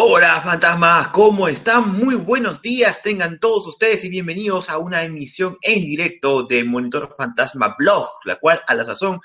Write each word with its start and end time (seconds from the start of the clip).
Hola 0.00 0.40
fantasmas, 0.40 1.08
¿cómo 1.08 1.48
están? 1.48 1.98
Muy 1.98 2.14
buenos 2.14 2.62
días, 2.62 3.02
tengan 3.02 3.40
todos 3.40 3.66
ustedes 3.66 4.04
y 4.04 4.08
bienvenidos 4.08 4.70
a 4.70 4.78
una 4.78 5.02
emisión 5.02 5.58
en 5.60 5.84
directo 5.84 6.44
de 6.44 6.62
Monitor 6.62 7.16
Fantasma 7.18 7.74
Blog, 7.76 8.08
la 8.24 8.36
cual 8.36 8.60
a 8.68 8.76
la 8.76 8.84
sazón 8.84 9.20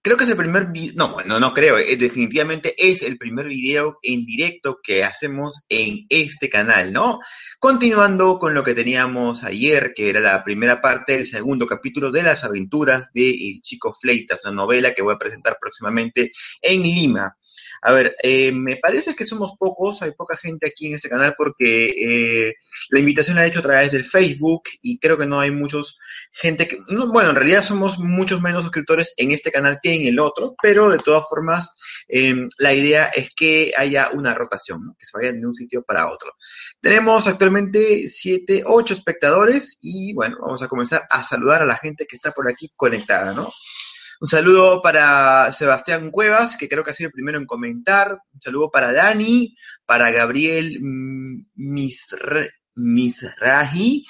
creo 0.00 0.16
que 0.16 0.22
es 0.22 0.30
el 0.30 0.36
primer 0.36 0.66
video, 0.66 0.94
no, 0.94 1.08
bueno, 1.08 1.40
no 1.40 1.52
creo, 1.52 1.76
eh, 1.76 1.96
definitivamente 1.96 2.72
es 2.78 3.02
el 3.02 3.18
primer 3.18 3.48
video 3.48 3.98
en 4.00 4.24
directo 4.24 4.78
que 4.80 5.02
hacemos 5.02 5.64
en 5.68 6.06
este 6.08 6.48
canal, 6.48 6.92
¿no? 6.92 7.18
Continuando 7.58 8.38
con 8.38 8.54
lo 8.54 8.62
que 8.62 8.76
teníamos 8.76 9.42
ayer, 9.42 9.92
que 9.92 10.08
era 10.08 10.20
la 10.20 10.44
primera 10.44 10.80
parte 10.80 11.14
del 11.14 11.26
segundo 11.26 11.66
capítulo 11.66 12.12
de 12.12 12.22
las 12.22 12.44
aventuras 12.44 13.10
de 13.12 13.28
El 13.28 13.60
Chico 13.60 13.92
Fleitas, 14.00 14.42
la 14.44 14.52
novela 14.52 14.94
que 14.94 15.02
voy 15.02 15.16
a 15.16 15.18
presentar 15.18 15.56
próximamente 15.60 16.30
en 16.62 16.82
Lima. 16.82 17.36
A 17.82 17.92
ver, 17.92 18.16
eh, 18.22 18.52
me 18.52 18.76
parece 18.76 19.14
que 19.14 19.26
somos 19.26 19.52
pocos, 19.58 20.02
hay 20.02 20.12
poca 20.12 20.36
gente 20.36 20.68
aquí 20.68 20.86
en 20.86 20.94
este 20.94 21.08
canal 21.08 21.34
porque 21.36 21.86
eh, 21.90 22.54
la 22.90 23.00
invitación 23.00 23.36
la 23.36 23.44
he 23.44 23.48
hecho 23.48 23.60
a 23.60 23.62
través 23.62 23.90
del 23.90 24.04
Facebook 24.04 24.64
y 24.80 24.98
creo 24.98 25.18
que 25.18 25.26
no 25.26 25.40
hay 25.40 25.50
muchos 25.50 25.98
gente 26.30 26.68
que, 26.68 26.78
no, 26.88 27.08
bueno, 27.12 27.30
en 27.30 27.36
realidad 27.36 27.62
somos 27.62 27.98
muchos 27.98 28.40
menos 28.40 28.62
suscriptores 28.62 29.14
en 29.16 29.32
este 29.32 29.50
canal 29.50 29.78
que 29.82 29.94
en 29.94 30.06
el 30.06 30.18
otro, 30.18 30.54
pero 30.62 30.88
de 30.88 30.98
todas 30.98 31.28
formas 31.28 31.70
eh, 32.08 32.48
la 32.58 32.72
idea 32.72 33.06
es 33.06 33.30
que 33.34 33.72
haya 33.76 34.10
una 34.12 34.34
rotación, 34.34 34.84
¿no? 34.86 34.96
que 34.98 35.04
se 35.04 35.16
vayan 35.16 35.40
de 35.40 35.46
un 35.46 35.54
sitio 35.54 35.82
para 35.82 36.10
otro. 36.10 36.34
Tenemos 36.80 37.26
actualmente 37.26 38.08
siete, 38.08 38.62
ocho 38.64 38.94
espectadores 38.94 39.78
y 39.80 40.14
bueno, 40.14 40.38
vamos 40.40 40.62
a 40.62 40.68
comenzar 40.68 41.02
a 41.10 41.22
saludar 41.22 41.62
a 41.62 41.66
la 41.66 41.76
gente 41.76 42.06
que 42.06 42.16
está 42.16 42.32
por 42.32 42.48
aquí 42.48 42.72
conectada, 42.76 43.32
¿no? 43.32 43.52
Un 44.22 44.28
saludo 44.28 44.80
para 44.82 45.50
Sebastián 45.50 46.12
Cuevas, 46.12 46.56
que 46.56 46.68
creo 46.68 46.84
que 46.84 46.92
ha 46.92 46.94
sido 46.94 47.08
el 47.08 47.12
primero 47.12 47.38
en 47.38 47.44
comentar. 47.44 48.20
Un 48.32 48.40
saludo 48.40 48.70
para 48.70 48.92
Dani, 48.92 49.56
para 49.84 50.12
Gabriel 50.12 50.78
Misra, 51.56 52.46
Misraji, 52.76 54.06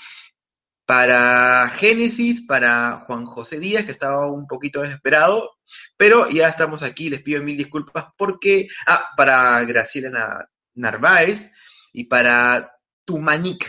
para 0.85 1.71
Génesis, 1.71 2.43
para 2.47 3.05
Juan 3.07 3.25
José 3.25 3.59
Díaz, 3.59 3.87
que 3.87 3.93
estaba 3.93 4.31
un 4.31 4.47
poquito 4.47 4.83
desesperado, 4.83 5.49
pero 5.97 6.29
ya 6.29 6.47
estamos 6.47 6.83
aquí, 6.83 7.09
les 7.09 7.23
pido 7.23 7.43
mil 7.43 7.57
disculpas 7.57 8.05
porque, 8.19 8.69
ah, 8.87 9.09
para 9.17 9.65
Graciela 9.65 10.47
Narváez 10.75 11.53
y 11.95 12.05
para 12.05 12.71
Tumanik. 13.07 13.67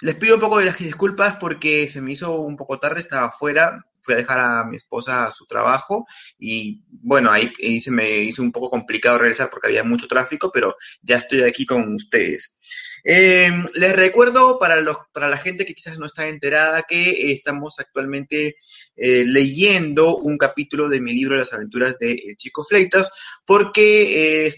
Les 0.00 0.14
pido 0.14 0.36
un 0.36 0.40
poco 0.40 0.60
de 0.60 0.64
las 0.64 0.78
disculpas 0.78 1.36
porque 1.36 1.86
se 1.88 2.00
me 2.00 2.12
hizo 2.12 2.40
un 2.40 2.56
poco 2.56 2.80
tarde, 2.80 3.00
estaba 3.00 3.26
afuera, 3.26 3.84
fui 4.02 4.14
a 4.14 4.18
dejar 4.18 4.38
a 4.38 4.64
mi 4.64 4.76
esposa 4.76 5.24
a 5.24 5.30
su 5.30 5.46
trabajo 5.46 6.06
y 6.38 6.82
bueno, 6.88 7.30
ahí, 7.30 7.50
se 7.80 7.90
me 7.90 8.18
hizo 8.18 8.42
un 8.42 8.52
poco 8.52 8.70
complicado 8.70 9.18
regresar 9.18 9.48
porque 9.50 9.68
había 9.68 9.84
mucho 9.84 10.06
tráfico, 10.06 10.50
pero 10.52 10.76
ya 11.00 11.16
estoy 11.16 11.42
aquí 11.42 11.64
con 11.64 11.94
ustedes. 11.94 12.58
Eh, 13.04 13.50
les 13.74 13.96
recuerdo 13.96 14.58
para, 14.58 14.80
los, 14.80 14.96
para 15.12 15.28
la 15.28 15.38
gente 15.38 15.64
que 15.64 15.74
quizás 15.74 15.98
no 15.98 16.06
está 16.06 16.28
enterada 16.28 16.84
que 16.88 17.32
estamos 17.32 17.74
actualmente 17.78 18.56
eh, 18.96 19.24
leyendo 19.26 20.16
un 20.16 20.38
capítulo 20.38 20.88
de 20.88 21.00
mi 21.00 21.12
libro 21.12 21.36
Las 21.36 21.52
aventuras 21.52 21.98
de 21.98 22.12
El 22.12 22.36
Chico 22.36 22.64
Fleitas 22.64 23.12
porque 23.44 24.46
eh, 24.46 24.54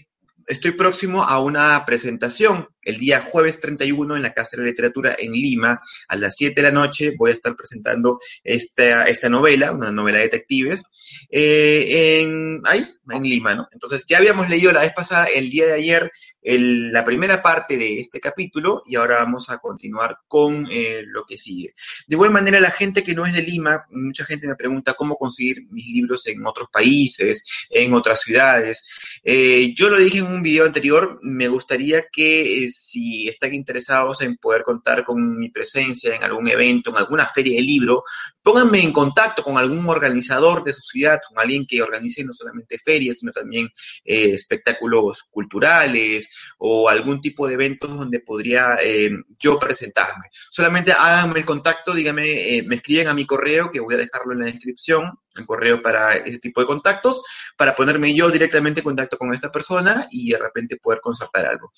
estoy 0.47 0.71
próximo 0.71 1.23
a 1.23 1.39
una 1.39 1.83
presentación 1.85 2.67
el 2.85 2.97
día 2.97 3.21
jueves 3.21 3.59
31 3.59 4.15
en 4.15 4.21
la 4.21 4.33
Casa 4.33 4.51
de 4.55 4.63
la 4.63 4.69
Literatura 4.69 5.15
en 5.17 5.33
Lima. 5.33 5.81
A 6.07 6.15
las 6.15 6.35
7 6.37 6.55
de 6.55 6.61
la 6.61 6.71
noche 6.71 7.13
voy 7.17 7.31
a 7.31 7.33
estar 7.33 7.55
presentando 7.55 8.19
esta, 8.43 9.03
esta 9.03 9.27
novela, 9.27 9.73
una 9.73 9.91
novela 9.91 10.19
de 10.19 10.25
detectives, 10.25 10.83
eh, 11.29 12.21
en, 12.21 12.61
ahí, 12.65 12.87
en 13.09 13.23
Lima, 13.23 13.55
¿no? 13.55 13.67
Entonces, 13.71 14.05
ya 14.07 14.17
habíamos 14.17 14.49
leído 14.49 14.71
la 14.71 14.81
vez 14.81 14.93
pasada, 14.93 15.25
el 15.25 15.49
día 15.49 15.65
de 15.65 15.73
ayer, 15.73 16.11
la 16.45 17.03
primera 17.03 17.41
parte 17.41 17.75
de 17.77 17.99
este 17.99 18.19
capítulo 18.19 18.83
y 18.85 18.95
ahora 18.95 19.15
vamos 19.15 19.49
a 19.49 19.57
continuar 19.57 20.19
con 20.27 20.67
eh, 20.69 21.03
lo 21.05 21.23
que 21.25 21.37
sigue. 21.37 21.73
De 22.07 22.15
igual 22.15 22.31
manera, 22.31 22.59
la 22.59 22.69
gente 22.69 23.03
que 23.03 23.15
no 23.15 23.25
es 23.25 23.33
de 23.33 23.41
Lima, 23.41 23.85
mucha 23.89 24.25
gente 24.25 24.47
me 24.47 24.55
pregunta 24.55 24.93
cómo 24.93 25.15
conseguir 25.15 25.65
mis 25.71 25.87
libros 25.87 26.27
en 26.27 26.45
otros 26.45 26.69
países, 26.71 27.43
en 27.69 27.93
otras 27.93 28.21
ciudades. 28.21 28.87
Eh, 29.23 29.73
yo 29.75 29.89
lo 29.89 29.97
dije 29.97 30.19
en 30.19 30.27
un 30.27 30.43
video 30.43 30.65
anterior, 30.65 31.19
me 31.23 31.47
gustaría 31.47 32.05
que 32.11 32.69
si 32.75 33.29
están 33.29 33.53
interesados 33.53 34.21
en 34.21 34.35
poder 34.35 34.63
contar 34.63 35.05
con 35.05 35.37
mi 35.37 35.49
presencia 35.49 36.13
en 36.13 36.23
algún 36.23 36.49
evento, 36.49 36.89
en 36.89 36.97
alguna 36.97 37.25
feria 37.25 37.55
de 37.55 37.61
libro, 37.61 38.03
pónganme 38.41 38.81
en 38.81 38.91
contacto 38.91 39.43
con 39.43 39.57
algún 39.57 39.87
organizador 39.89 40.63
de 40.63 40.73
su 40.73 40.81
ciudad, 40.81 41.21
con 41.27 41.39
alguien 41.39 41.65
que 41.65 41.81
organice 41.81 42.23
no 42.23 42.33
solamente 42.33 42.77
ferias, 42.77 43.19
sino 43.19 43.31
también 43.31 43.67
eh, 44.03 44.31
espectáculos 44.31 45.23
culturales 45.31 46.29
o 46.57 46.89
algún 46.89 47.21
tipo 47.21 47.47
de 47.47 47.53
eventos 47.53 47.95
donde 47.95 48.19
podría 48.19 48.75
eh, 48.83 49.09
yo 49.39 49.57
presentarme. 49.57 50.25
Solamente 50.33 50.91
háganme 50.91 51.39
el 51.39 51.45
contacto, 51.45 51.93
díganme, 51.93 52.57
eh, 52.57 52.63
me 52.63 52.75
escriben 52.75 53.07
a 53.07 53.13
mi 53.13 53.25
correo, 53.25 53.71
que 53.71 53.79
voy 53.79 53.95
a 53.95 53.99
dejarlo 53.99 54.33
en 54.33 54.39
la 54.39 54.45
descripción, 54.47 55.17
el 55.37 55.45
correo 55.45 55.81
para 55.81 56.13
ese 56.13 56.39
tipo 56.39 56.59
de 56.59 56.67
contactos, 56.67 57.23
para 57.57 57.75
ponerme 57.75 58.13
yo 58.13 58.29
directamente 58.29 58.81
en 58.81 58.85
contacto 58.85 59.17
con 59.17 59.33
esta 59.33 59.51
persona 59.51 60.07
y 60.11 60.31
de 60.31 60.37
repente 60.37 60.77
poder 60.77 60.99
concertar 60.99 61.45
algo. 61.45 61.71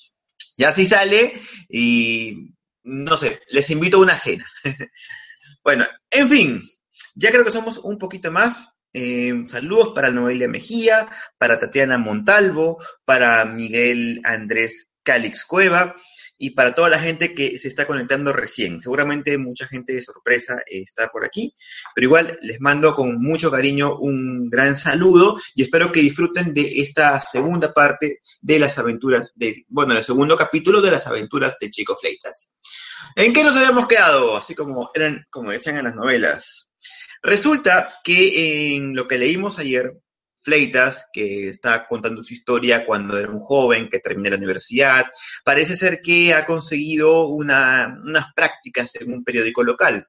Ya 0.58 0.70
así 0.70 0.86
sale 0.86 1.34
y 1.70 2.54
no 2.84 3.18
sé, 3.18 3.42
les 3.50 3.70
invito 3.70 3.98
a 3.98 4.02
una 4.02 4.20
cena. 4.20 4.50
bueno, 5.64 5.86
en 6.10 6.30
fin, 6.30 6.62
ya 7.16 7.32
creo 7.32 7.44
que 7.44 7.52
somos 7.52 7.78
un 7.80 7.98
poquito 7.98 8.32
más. 8.32 8.80
Eh, 8.94 9.44
saludos 9.48 9.92
para 9.94 10.10
Noelia 10.10 10.48
Mejía, 10.48 11.10
para 11.38 11.60
Tatiana 11.60 11.98
Montalvo, 11.98 12.82
para 13.06 13.46
Miguel 13.46 14.22
Andrés 14.24 14.88
Calix 15.04 15.46
Cueva 15.46 15.96
y 16.38 16.52
para 16.52 16.76
toda 16.76 16.90
la 16.90 17.00
gente 17.00 17.34
que 17.34 17.58
se 17.58 17.68
está 17.68 17.88
conectando 17.88 18.34
recién. 18.34 18.80
Seguramente 18.80 19.38
mucha 19.38 19.68
gente 19.68 19.94
de 19.94 20.02
sorpresa 20.02 20.62
está 20.68 21.10
por 21.10 21.26
aquí, 21.26 21.54
pero 21.96 22.06
igual 22.06 22.40
les 22.42 22.60
mando 22.60 22.94
con 22.94 23.22
mucho 23.22 23.50
cariño 23.50 23.98
un 23.98 24.50
gran 24.50 24.78
saludo 24.78 25.40
y 25.56 25.64
espero 25.64 25.92
que 25.92 26.02
disfruten 26.02 26.54
de 26.54 26.82
esta 26.82 27.20
segunda 27.22 27.74
parte 27.74 28.22
de 28.42 28.60
las 28.60 28.78
aventuras, 28.78 29.34
de, 29.36 29.66
bueno, 29.68 29.96
el 29.96 30.04
segundo 30.04 30.38
capítulo 30.38 30.82
de 30.82 30.92
las 30.92 31.08
aventuras 31.08 31.58
de 31.60 31.70
Chico 31.70 31.96
Fleitas. 31.96 32.54
¿En 33.16 33.34
qué 33.34 33.44
nos 33.44 33.56
habíamos 33.56 33.88
quedado? 33.88 34.38
Así 34.38 34.54
como 34.56 34.92
eran, 34.94 35.26
como 35.30 35.52
decían 35.52 35.78
en 35.78 35.86
las 35.86 35.96
novelas. 35.96 36.70
Resulta 37.22 37.96
que 38.04 38.76
en 38.76 38.96
lo 38.96 39.08
que 39.08 39.18
leímos 39.18 39.60
ayer, 39.60 39.94
Fleitas, 40.48 41.10
que 41.12 41.50
está 41.50 41.86
contando 41.90 42.24
su 42.24 42.34
historia 42.34 42.86
cuando 42.86 43.20
era 43.20 43.30
un 43.30 43.42
joven 43.42 43.90
que 43.90 44.00
terminó 44.00 44.30
la 44.30 44.38
universidad, 44.38 45.06
parece 45.44 45.76
ser 45.76 46.00
que 46.02 46.34
ha 46.34 46.46
conseguido 46.46 47.28
una, 47.28 48.00
unas 48.02 48.34
prácticas 48.34 48.96
en 48.96 49.12
un 49.12 49.26
periódico 49.26 49.62
local. 49.62 50.08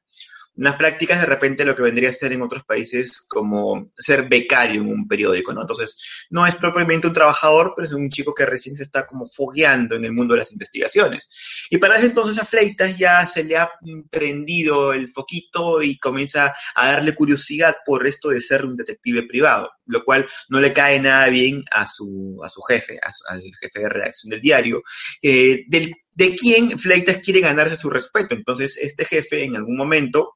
Unas 0.59 0.75
prácticas 0.75 1.21
de 1.21 1.27
repente 1.27 1.65
lo 1.65 1.77
que 1.77 1.83
vendría 1.83 2.11
a 2.11 2.13
ser 2.13 2.33
en 2.33 2.43
otros 2.43 2.65
países 2.65 3.21
como 3.29 3.93
ser 3.97 4.29
becario 4.29 4.83
en 4.83 4.89
un 4.89 5.07
periódico, 5.07 5.53
¿no? 5.53 5.61
Entonces, 5.61 6.27
no 6.31 6.45
es 6.45 6.57
propiamente 6.57 7.07
un 7.07 7.13
trabajador, 7.13 7.75
pero 7.77 7.87
es 7.87 7.95
un 7.95 8.09
chico 8.11 8.35
que 8.35 8.45
recién 8.45 8.77
se 8.77 8.83
está 8.83 9.07
como 9.07 9.29
fogueando 9.29 9.95
en 9.95 10.03
el 10.05 10.13
mundo 10.13 10.35
de 10.35 10.41
las 10.41 10.51
investigaciones. 10.51 11.31
Y 11.71 11.79
para 11.79 11.97
ese 11.97 12.07
entonces 12.07 12.43
a 12.43 12.45
Fleitas 12.45 12.99
ya 12.99 13.25
se 13.25 13.45
le 13.45 13.57
ha 13.57 13.71
prendido 14.11 14.93
el 14.93 15.07
foquito 15.07 15.81
y 15.81 15.97
comienza 15.97 16.53
a 16.75 16.91
darle 16.91 17.15
curiosidad 17.15 17.77
por 17.87 18.05
esto 18.09 18.31
de 18.31 18.41
ser 18.41 18.65
un 18.65 18.77
detective 18.77 19.23
privado, 19.23 19.71
lo 19.87 20.05
cual 20.05 20.27
no 20.49 20.61
le 20.61 20.73
cae 20.73 20.99
nada 20.99 21.29
bien 21.29 21.65
a 21.71 21.87
su, 21.87 22.41
a 22.45 22.49
su 22.49 22.63
jefe, 22.63 22.99
al 23.29 23.43
jefe 23.61 23.79
de 23.79 23.89
redacción 23.89 24.31
del 24.31 24.41
diario, 24.41 24.83
eh, 25.23 25.65
de 25.69 26.35
quien 26.37 26.77
Fleitas 26.81 27.19
quiere 27.19 27.39
ganarse 27.39 27.77
su 27.77 27.89
respeto. 27.89 28.35
Entonces, 28.35 28.77
este 28.77 29.05
jefe 29.05 29.45
en 29.45 29.55
algún 29.55 29.77
momento 29.77 30.35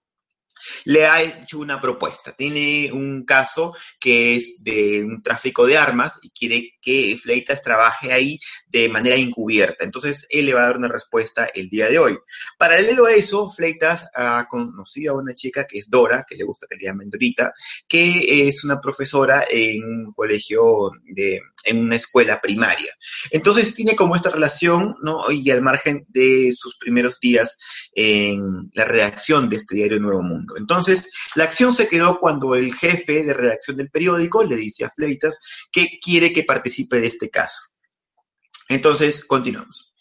le 0.84 1.06
ha 1.06 1.22
hecho 1.22 1.58
una 1.58 1.80
propuesta. 1.80 2.32
Tiene 2.32 2.90
un 2.92 3.24
caso 3.24 3.74
que 3.98 4.36
es 4.36 4.62
de 4.64 5.04
un 5.04 5.22
tráfico 5.22 5.66
de 5.66 5.76
armas 5.76 6.18
y 6.22 6.30
quiere 6.30 6.74
que 6.80 7.16
Fleitas 7.20 7.62
trabaje 7.62 8.12
ahí 8.12 8.38
de 8.68 8.88
manera 8.88 9.16
encubierta. 9.16 9.84
Entonces, 9.84 10.26
él 10.30 10.46
le 10.46 10.54
va 10.54 10.62
a 10.62 10.66
dar 10.66 10.76
una 10.78 10.88
respuesta 10.88 11.48
el 11.54 11.68
día 11.68 11.88
de 11.88 11.98
hoy. 11.98 12.18
Paralelo 12.58 13.06
a 13.06 13.12
eso, 13.12 13.48
Fleitas 13.48 14.08
ha 14.14 14.46
conocido 14.48 15.14
a 15.14 15.18
una 15.18 15.34
chica 15.34 15.66
que 15.66 15.78
es 15.78 15.88
Dora, 15.88 16.24
que 16.28 16.36
le 16.36 16.44
gusta 16.44 16.66
que 16.68 16.76
le 16.76 16.84
llamen 16.84 17.10
Dorita, 17.10 17.52
que 17.88 18.48
es 18.48 18.64
una 18.64 18.80
profesora 18.80 19.44
en 19.48 19.84
un 19.84 20.12
colegio 20.12 20.90
de 21.04 21.40
en 21.64 21.78
una 21.78 21.96
escuela 21.96 22.40
primaria. 22.40 22.92
Entonces 23.30 23.74
tiene 23.74 23.96
como 23.96 24.16
esta 24.16 24.30
relación, 24.30 24.96
¿no? 25.02 25.30
Y 25.30 25.50
al 25.50 25.62
margen 25.62 26.04
de 26.08 26.50
sus 26.54 26.76
primeros 26.78 27.20
días 27.20 27.58
en 27.94 28.70
la 28.74 28.84
redacción 28.84 29.48
de 29.48 29.56
este 29.56 29.76
diario 29.76 30.00
Nuevo 30.00 30.22
Mundo. 30.22 30.56
Entonces, 30.56 31.10
la 31.34 31.44
acción 31.44 31.72
se 31.72 31.88
quedó 31.88 32.18
cuando 32.18 32.54
el 32.54 32.74
jefe 32.74 33.24
de 33.24 33.34
redacción 33.34 33.76
del 33.76 33.90
periódico 33.90 34.44
le 34.44 34.56
dice 34.56 34.84
a 34.84 34.90
Fleitas 34.90 35.38
que 35.70 35.98
quiere 36.02 36.32
que 36.32 36.44
participe 36.44 37.00
de 37.00 37.06
este 37.06 37.30
caso. 37.30 37.60
Entonces, 38.68 39.24
continuamos. 39.24 39.92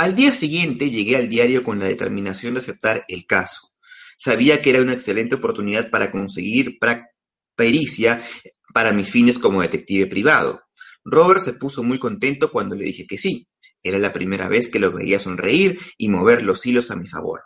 Al 0.00 0.16
día 0.16 0.32
siguiente 0.32 0.88
llegué 0.88 1.16
al 1.16 1.28
diario 1.28 1.62
con 1.62 1.78
la 1.78 1.84
determinación 1.84 2.54
de 2.54 2.60
aceptar 2.60 3.04
el 3.06 3.26
caso. 3.26 3.70
Sabía 4.22 4.60
que 4.60 4.68
era 4.68 4.82
una 4.82 4.92
excelente 4.92 5.36
oportunidad 5.36 5.88
para 5.88 6.12
conseguir 6.12 6.78
pericia 7.56 8.22
para 8.74 8.92
mis 8.92 9.10
fines 9.10 9.38
como 9.38 9.62
detective 9.62 10.08
privado. 10.08 10.60
Robert 11.02 11.40
se 11.40 11.54
puso 11.54 11.82
muy 11.82 11.98
contento 11.98 12.52
cuando 12.52 12.76
le 12.76 12.84
dije 12.84 13.06
que 13.06 13.16
sí. 13.16 13.48
Era 13.82 13.98
la 13.98 14.12
primera 14.12 14.46
vez 14.46 14.68
que 14.68 14.78
lo 14.78 14.92
veía 14.92 15.18
sonreír 15.18 15.80
y 15.96 16.10
mover 16.10 16.42
los 16.42 16.66
hilos 16.66 16.90
a 16.90 16.96
mi 16.96 17.08
favor. 17.08 17.40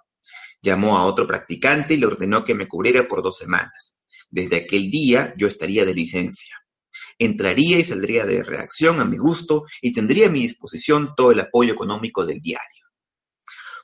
Llamó 0.63 0.99
a 0.99 1.05
otro 1.05 1.29
practicante 1.29 1.95
y 1.95 1.99
le 1.99 2.07
ordenó 2.07 2.43
que 2.43 2.57
me 2.57 2.67
cubriera 2.67 3.07
por 3.07 3.23
dos 3.23 3.39
semanas. 3.39 4.01
Desde 4.29 4.57
aquel 4.57 4.91
día 4.91 5.33
yo 5.37 5.47
estaría 5.47 5.85
de 5.85 5.95
licencia. 5.95 6.57
Entraría 7.21 7.79
y 7.79 7.85
saldría 7.85 8.27
de 8.27 8.43
reacción 8.43 8.99
a 8.99 9.05
mi 9.05 9.17
gusto 9.17 9.63
y 9.81 9.93
tendría 9.93 10.27
a 10.27 10.31
mi 10.31 10.41
disposición 10.41 11.15
todo 11.17 11.31
el 11.31 11.39
apoyo 11.39 11.73
económico 11.73 12.27
del 12.27 12.41
diario. 12.41 12.84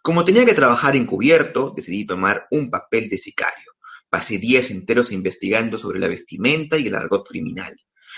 Como 0.02 0.24
tenía 0.24 0.46
que 0.46 0.54
trabajar 0.54 0.96
encubierto, 0.96 1.74
decidí 1.76 2.06
tomar 2.06 2.46
un 2.50 2.70
papel 2.70 3.10
de 3.10 3.18
sicario. 3.18 3.72
Pasé 4.08 4.38
días 4.38 4.70
enteros 4.70 5.12
investigando 5.12 5.76
sobre 5.76 6.00
la 6.00 6.08
vestimenta 6.08 6.78
y 6.78 6.86
el 6.86 6.94
argot 6.94 7.28
criminal. 7.28 7.76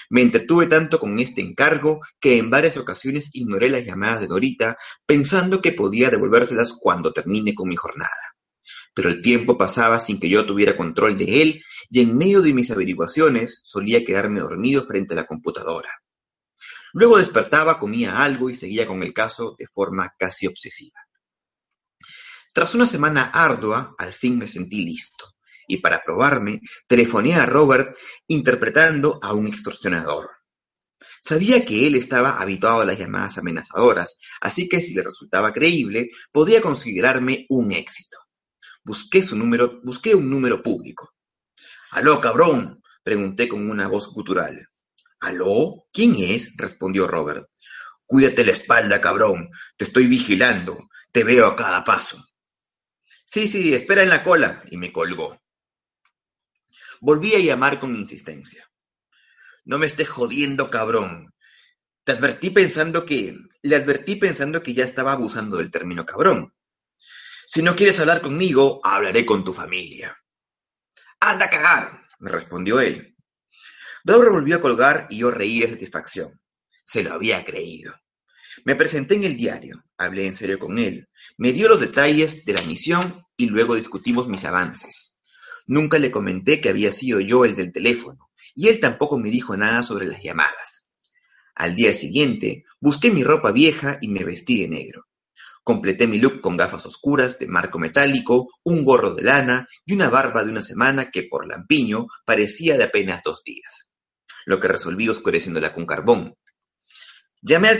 Me 0.09 0.23
entretuve 0.23 0.67
tanto 0.67 1.01
con 1.01 1.19
este 1.19 1.41
encargo 1.41 2.01
que 2.21 2.39
en 2.39 2.51
varias 2.51 2.77
ocasiones 2.77 3.31
ignoré 3.33 3.69
las 3.69 3.85
llamadas 3.85 4.21
de 4.21 4.29
Dorita, 4.29 4.77
pensando 5.07 5.61
que 5.61 5.73
podía 5.73 6.09
devolvérselas 6.09 6.73
cuando 6.81 7.13
termine 7.13 7.53
con 7.53 7.69
mi 7.69 7.77
jornada. 7.77 8.11
Pero 8.95 9.09
el 9.09 9.21
tiempo 9.21 9.59
pasaba 9.59 9.99
sin 9.99 10.21
que 10.21 10.29
yo 10.29 10.47
tuviera 10.47 10.77
control 10.77 11.19
de 11.19 11.43
él 11.43 11.63
y 11.91 12.01
en 12.01 12.17
medio 12.17 12.43
de 12.43 12.55
mis 12.55 12.71
averiguaciones 12.71 13.61
solía 13.65 14.05
quedarme 14.05 14.41
dormido 14.41 14.85
frente 14.85 15.15
a 15.15 15.17
la 15.17 15.27
computadora. 15.27 15.91
Luego 16.93 17.19
despertaba, 17.19 17.81
comía 17.81 18.23
algo 18.23 18.51
y 18.51 18.55
seguía 18.55 18.87
con 18.87 19.03
el 19.03 19.13
caso 19.13 19.57
de 19.59 19.67
forma 19.67 20.15
casi 20.17 20.47
obsesiva. 20.47 21.01
Tras 22.53 22.75
una 22.75 22.87
semana 22.87 23.31
ardua, 23.33 23.95
al 23.97 24.13
fin 24.13 24.37
me 24.39 24.47
sentí 24.47 24.85
listo, 24.85 25.37
y 25.67 25.79
para 25.79 26.03
probarme, 26.03 26.61
telefoné 26.87 27.35
a 27.35 27.47
Robert 27.47 27.97
interpretando 28.27 29.19
a 29.23 29.33
un 29.33 29.47
extorsionador. 29.47 30.29
Sabía 31.21 31.65
que 31.65 31.87
él 31.87 31.95
estaba 31.95 32.41
habituado 32.41 32.83
a 32.83 32.85
las 32.85 32.99
llamadas 32.99 33.39
amenazadoras, 33.39 34.17
así 34.41 34.69
que 34.69 34.83
si 34.83 34.93
le 34.93 35.03
resultaba 35.03 35.53
creíble, 35.53 36.11
podía 36.31 36.61
considerarme 36.61 37.47
un 37.49 37.73
éxito. 37.73 38.19
Busqué 38.85 39.23
su 39.23 39.37
número, 39.37 39.81
busqué 39.83 40.15
un 40.15 40.29
número 40.29 40.63
público. 40.63 41.15
«Aló, 41.93 42.21
cabrón», 42.21 42.83
pregunté 43.03 43.49
con 43.49 43.71
una 43.71 43.89
voz 43.89 44.09
gutural. 44.09 44.69
«¿Aló? 45.21 45.87
¿Quién 45.93 46.17
es?» 46.17 46.55
respondió 46.57 47.07
Robert. 47.07 47.49
«Cuídate 48.05 48.45
la 48.45 48.53
espalda, 48.53 49.01
cabrón. 49.01 49.49
Te 49.77 49.85
estoy 49.85 50.07
vigilando. 50.07 50.89
Te 51.13 51.25
veo 51.25 51.47
a 51.47 51.57
cada 51.57 51.83
paso». 51.85 52.32
«Sí, 53.25 53.49
sí, 53.49 53.75
espera 53.75 54.03
en 54.03 54.09
la 54.09 54.23
cola», 54.23 54.63
y 54.71 54.77
me 54.77 54.93
colgó. 54.93 55.41
Volví 57.01 57.35
a 57.35 57.39
llamar 57.39 57.81
con 57.81 57.97
insistencia. 57.97 58.71
«No 59.65 59.79
me 59.79 59.87
estés 59.87 60.09
jodiendo, 60.09 60.71
cabrón. 60.71 61.33
Te 62.05 62.13
advertí 62.13 62.51
pensando 62.51 63.07
que... 63.07 63.37
Le 63.65 63.77
advertí 63.77 64.17
pensando 64.17 64.61
que 64.61 64.75
ya 64.75 64.85
estaba 64.85 65.13
abusando 65.13 65.59
del 65.59 65.71
término 65.71 66.05
cabrón. 66.05 66.53
Si 67.47 67.63
no 67.63 67.77
quieres 67.77 68.01
hablar 68.01 68.21
conmigo, 68.21 68.81
hablaré 68.83 69.25
con 69.25 69.45
tu 69.45 69.53
familia. 69.53 70.17
Anda 71.21 71.47
a 71.47 71.51
cagar, 71.51 72.09
me 72.19 72.31
respondió 72.31 72.81
él. 72.81 73.17
Robert 74.05 74.33
volvió 74.33 74.57
a 74.57 74.61
colgar 74.61 75.07
y 75.11 75.19
yo 75.19 75.31
reí 75.31 75.61
de 75.61 75.69
satisfacción. 75.69 76.41
Se 76.83 77.05
lo 77.05 77.13
había 77.13 77.45
creído. 77.45 77.95
Me 78.65 78.77
presenté 78.77 79.15
en 79.17 79.25
el 79.25 79.37
diario, 79.37 79.85
hablé 79.97 80.27
en 80.27 80.35
serio 80.35 80.59
con 80.59 80.79
él, 80.79 81.09
me 81.37 81.53
dio 81.53 81.69
los 81.69 81.81
detalles 81.81 82.45
de 82.45 82.53
la 82.53 82.63
misión 82.63 83.25
y 83.37 83.47
luego 83.47 83.75
discutimos 83.75 84.29
mis 84.29 84.45
avances. 84.45 85.21
Nunca 85.67 85.99
le 85.99 86.11
comenté 86.11 86.61
que 86.61 86.69
había 86.69 86.93
sido 86.93 87.21
yo 87.21 87.45
el 87.45 87.55
del 87.55 87.73
teléfono, 87.73 88.31
y 88.55 88.69
él 88.69 88.81
tampoco 88.81 89.19
me 89.19 89.31
dijo 89.31 89.57
nada 89.57 89.83
sobre 89.83 90.07
las 90.07 90.23
llamadas. 90.23 90.89
Al 91.55 91.75
día 91.75 91.95
siguiente, 91.95 92.65
busqué 92.81 93.11
mi 93.11 93.25
ropa 93.25 93.53
vieja 93.53 93.99
y 94.01 94.09
me 94.09 94.25
vestí 94.25 94.61
de 94.63 94.69
negro. 94.69 95.07
Completé 95.63 96.09
mi 96.09 96.19
look 96.19 96.41
con 96.41 96.57
gafas 96.57 96.87
oscuras 96.87 97.39
de 97.39 97.47
marco 97.47 97.79
metálico, 97.79 98.49
un 98.65 98.85
gorro 98.85 99.15
de 99.15 99.23
lana 99.23 99.69
y 99.87 99.95
una 99.95 100.09
barba 100.09 100.43
de 100.43 100.51
una 100.51 100.63
semana 100.63 101.11
que 101.11 101.23
por 101.23 101.47
lampiño 101.47 102.07
parecía 102.25 102.77
de 102.77 102.85
apenas 102.85 103.23
dos 103.23 103.45
días, 103.45 103.93
lo 104.45 104.59
que 104.59 104.69
resolví 104.69 105.09
oscureciéndola 105.09 105.73
con 105.73 105.87
carbón. 105.87 106.35
Llamé 107.43 107.69
al, 107.69 107.79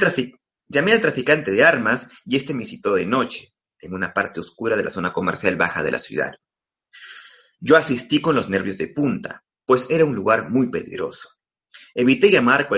Llamé 0.69 0.93
al 0.93 1.01
traficante 1.01 1.51
de 1.51 1.65
armas 1.65 2.09
y 2.25 2.37
este 2.37 2.55
me 2.55 2.65
citó 2.65 2.95
de 2.95 3.07
noche, 3.07 3.55
en 3.81 3.95
una 3.95 4.13
parte 4.13 4.41
oscura 4.41 4.77
de 4.77 4.85
la 4.85 4.91
zona 4.91 5.13
comercial 5.13 5.57
baja 5.57 5.83
de 5.83 5.91
la 5.91 5.99
ciudad. 5.99 6.35
Yo 7.61 7.77
asistí 7.77 8.21
con 8.21 8.35
los 8.35 8.49
nervios 8.49 8.79
de 8.79 8.89
punta, 8.89 9.45
pues 9.65 9.87
era 9.91 10.05
un 10.05 10.15
lugar 10.15 10.51
muy 10.51 10.71
peligroso. 10.71 11.29
Evité, 11.95 12.31
llevar 12.31 12.69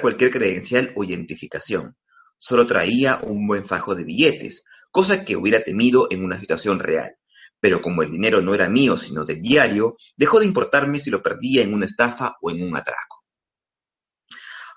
cualquier 0.00 0.30
credencial 0.30 0.92
o 0.96 1.04
identificación, 1.04 1.96
Solo 2.38 2.66
traía 2.66 3.18
un 3.22 3.46
buen 3.46 3.64
fajo 3.64 3.94
de 3.94 4.04
billetes, 4.04 4.64
cosa 4.90 5.24
que 5.24 5.36
hubiera 5.36 5.60
temido 5.60 6.06
en 6.10 6.24
una 6.24 6.38
situación 6.38 6.80
real. 6.80 7.16
Pero 7.60 7.80
como 7.80 8.02
el 8.02 8.10
dinero 8.10 8.42
no 8.42 8.54
era 8.54 8.68
mío 8.68 8.98
sino 8.98 9.24
del 9.24 9.40
diario, 9.40 9.96
dejó 10.16 10.40
de 10.40 10.46
importarme 10.46 11.00
si 11.00 11.10
lo 11.10 11.22
perdía 11.22 11.62
en 11.62 11.72
una 11.72 11.86
estafa 11.86 12.36
o 12.42 12.50
en 12.50 12.62
un 12.62 12.76
atraco. 12.76 13.15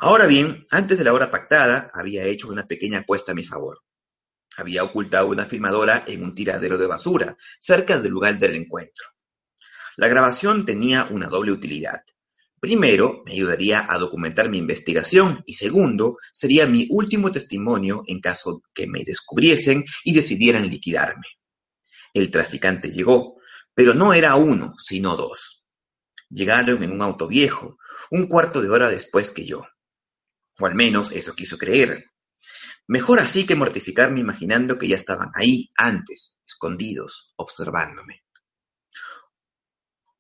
Ahora 0.02 0.28
bien, 0.28 0.66
antes 0.72 0.98
de 0.98 1.04
la 1.04 1.12
hora 1.12 1.30
pactada, 1.30 1.92
había 1.94 2.24
hecho 2.24 2.48
una 2.48 2.66
pequeña 2.66 3.00
apuesta 3.00 3.34
a 3.34 3.36
mi 3.36 3.44
favor. 3.44 3.80
Había 4.56 4.86
ocultado 4.86 5.28
una 5.28 5.44
filmadora 5.46 6.06
en 6.08 6.24
un 6.24 6.34
tiradero 6.34 6.78
de 6.78 6.88
basura, 6.88 7.36
cerca 7.60 8.00
del 8.00 8.14
lugar 8.14 8.40
del 8.40 8.56
encuentro. 8.56 9.08
La 9.98 10.08
grabación 10.08 10.64
tenía 10.64 11.04
una 11.12 11.28
doble 11.28 11.52
utilidad. 11.52 12.06
Primero, 12.62 13.24
me 13.26 13.34
ayudaría 13.34 13.92
a 13.92 13.98
documentar 13.98 14.48
mi 14.48 14.58
investigación 14.58 15.44
y 15.46 15.56
segundo, 15.56 16.18
sería 16.32 16.66
mi 16.66 16.88
último 16.90 17.30
testimonio 17.30 18.04
en 18.08 18.22
caso 18.22 18.64
que 18.74 18.88
me 18.88 19.04
descubriesen 19.04 19.84
y 20.06 20.14
decidieran 20.14 20.70
liquidarme. 20.70 21.28
El 22.14 22.32
traficante 22.32 22.90
llegó, 22.90 23.36
pero 23.74 23.94
no 23.94 24.14
era 24.14 24.38
uno, 24.38 24.76
sino 24.78 25.18
dos. 25.18 25.66
Llegaron 26.30 26.84
en 26.84 26.94
un 26.94 27.02
auto 27.02 27.28
viejo, 27.28 27.78
un 28.12 28.28
cuarto 28.28 28.62
de 28.62 28.70
hora 28.70 28.90
después 28.90 29.32
que 29.32 29.46
yo. 29.46 29.66
O 30.60 30.66
al 30.66 30.76
menos 30.76 31.12
eso 31.12 31.36
quiso 31.36 31.58
creer. 31.58 32.06
Mejor 32.88 33.20
así 33.20 33.46
que 33.46 33.56
mortificarme 33.56 34.20
imaginando 34.20 34.78
que 34.78 34.88
ya 34.88 34.96
estaban 34.96 35.30
ahí 35.36 35.72
antes, 35.76 36.38
escondidos, 36.46 37.34
observándome. 37.36 38.24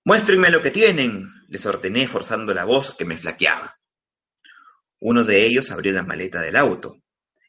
Muéstrenme 0.06 0.50
lo 0.50 0.62
que 0.62 0.72
tienen, 0.72 1.28
les 1.48 1.66
ordené 1.66 2.08
forzando 2.08 2.54
la 2.54 2.66
voz 2.66 2.96
que 2.96 3.06
me 3.06 3.18
flaqueaba. 3.18 3.76
Uno 5.00 5.24
de 5.24 5.46
ellos 5.46 5.72
abrió 5.72 5.94
la 5.94 6.04
maleta 6.04 6.42
del 6.42 6.56
auto. 6.56 7.02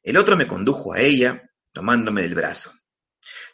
El 0.03 0.17
otro 0.17 0.37
me 0.37 0.47
condujo 0.47 0.95
a 0.95 1.01
ella, 1.01 1.51
tomándome 1.73 2.23
del 2.23 2.35
brazo. 2.35 2.73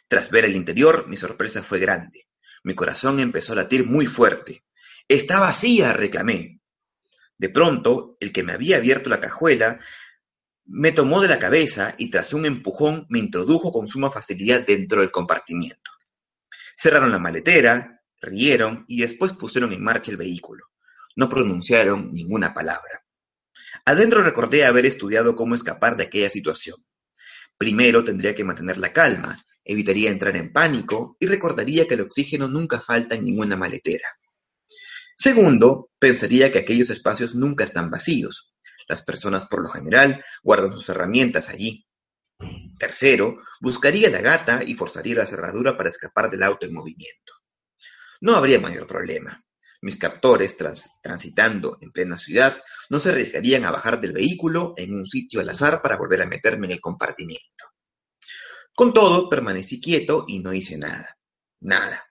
Tras 0.07 0.31
ver 0.31 0.45
el 0.45 0.55
interior, 0.55 1.07
mi 1.07 1.17
sorpresa 1.17 1.61
fue 1.61 1.79
grande. 1.79 2.27
Mi 2.63 2.75
corazón 2.75 3.19
empezó 3.19 3.53
a 3.53 3.57
latir 3.57 3.85
muy 3.85 4.07
fuerte. 4.07 4.65
Está 5.07 5.39
vacía, 5.39 5.93
reclamé. 5.93 6.56
De 7.37 7.49
pronto, 7.49 8.17
el 8.19 8.31
que 8.31 8.43
me 8.43 8.53
había 8.53 8.77
abierto 8.77 9.09
la 9.09 9.19
cajuela 9.19 9.79
me 10.65 10.91
tomó 10.91 11.21
de 11.21 11.27
la 11.27 11.39
cabeza 11.39 11.95
y 11.97 12.09
tras 12.09 12.33
un 12.33 12.45
empujón 12.45 13.05
me 13.09 13.19
introdujo 13.19 13.71
con 13.71 13.87
suma 13.87 14.11
facilidad 14.11 14.65
dentro 14.65 15.01
del 15.01 15.11
compartimiento. 15.11 15.91
Cerraron 16.75 17.11
la 17.11 17.19
maletera, 17.19 17.97
Rieron 18.19 18.85
y 18.87 19.01
después 19.01 19.33
pusieron 19.33 19.73
en 19.73 19.83
marcha 19.83 20.11
el 20.11 20.17
vehículo. 20.17 20.65
No 21.15 21.29
pronunciaron 21.29 22.11
ninguna 22.13 22.53
palabra. 22.53 23.05
Adentro 23.85 24.23
recordé 24.23 24.65
haber 24.65 24.85
estudiado 24.85 25.35
cómo 25.35 25.55
escapar 25.55 25.97
de 25.97 26.05
aquella 26.05 26.29
situación. 26.29 26.77
Primero 27.57 28.03
tendría 28.03 28.35
que 28.35 28.43
mantener 28.43 28.77
la 28.77 28.91
calma, 28.93 29.43
evitaría 29.63 30.09
entrar 30.09 30.35
en 30.35 30.51
pánico 30.51 31.15
y 31.19 31.27
recordaría 31.27 31.87
que 31.87 31.93
el 31.93 32.01
oxígeno 32.01 32.47
nunca 32.47 32.79
falta 32.79 33.15
en 33.15 33.25
ninguna 33.25 33.55
maletera. 33.55 34.17
Segundo, 35.19 35.89
pensaría 35.97 36.51
que 36.51 36.59
aquellos 36.59 36.91
espacios 36.91 37.33
nunca 37.33 37.63
están 37.63 37.89
vacíos. 37.89 38.53
Las 38.87 39.01
personas 39.01 39.47
por 39.47 39.63
lo 39.63 39.69
general 39.69 40.23
guardan 40.43 40.73
sus 40.73 40.87
herramientas 40.89 41.49
allí. 41.49 41.87
Tercero, 42.77 43.37
buscaría 43.59 44.11
la 44.11 44.21
gata 44.21 44.61
y 44.63 44.75
forzaría 44.75 45.15
la 45.15 45.25
cerradura 45.25 45.75
para 45.75 45.89
escapar 45.89 46.29
del 46.29 46.43
auto 46.43 46.67
en 46.67 46.73
movimiento. 46.73 47.33
No 48.21 48.35
habría 48.35 48.59
mayor 48.59 48.85
problema. 48.85 49.43
Mis 49.81 49.97
captores, 49.97 50.55
transitando 51.01 51.79
en 51.81 51.91
plena 51.91 52.15
ciudad, 52.15 52.55
no 52.91 52.99
se 52.99 53.09
arriesgarían 53.09 53.65
a 53.65 53.71
bajar 53.71 53.99
del 53.99 54.13
vehículo 54.13 54.75
en 54.77 54.93
un 54.93 55.07
sitio 55.07 55.39
al 55.39 55.49
azar 55.49 55.81
para 55.81 55.97
volver 55.97 56.21
a 56.21 56.27
meterme 56.27 56.67
en 56.67 56.73
el 56.73 56.79
compartimiento. 56.79 57.65
Con 58.75 58.93
todo, 58.93 59.29
permanecí 59.29 59.81
quieto 59.81 60.25
y 60.27 60.39
no 60.39 60.53
hice 60.53 60.77
nada. 60.77 61.17
Nada. 61.59 62.06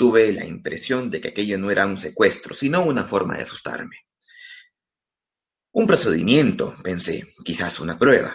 Tuve 0.00 0.32
la 0.32 0.46
impresión 0.46 1.10
de 1.10 1.20
que 1.20 1.28
aquello 1.28 1.58
no 1.58 1.70
era 1.70 1.84
un 1.84 1.98
secuestro, 1.98 2.54
sino 2.54 2.82
una 2.82 3.04
forma 3.04 3.36
de 3.36 3.42
asustarme. 3.42 3.96
Un 5.72 5.86
procedimiento, 5.86 6.74
pensé, 6.82 7.26
quizás 7.44 7.80
una 7.80 7.98
prueba. 7.98 8.34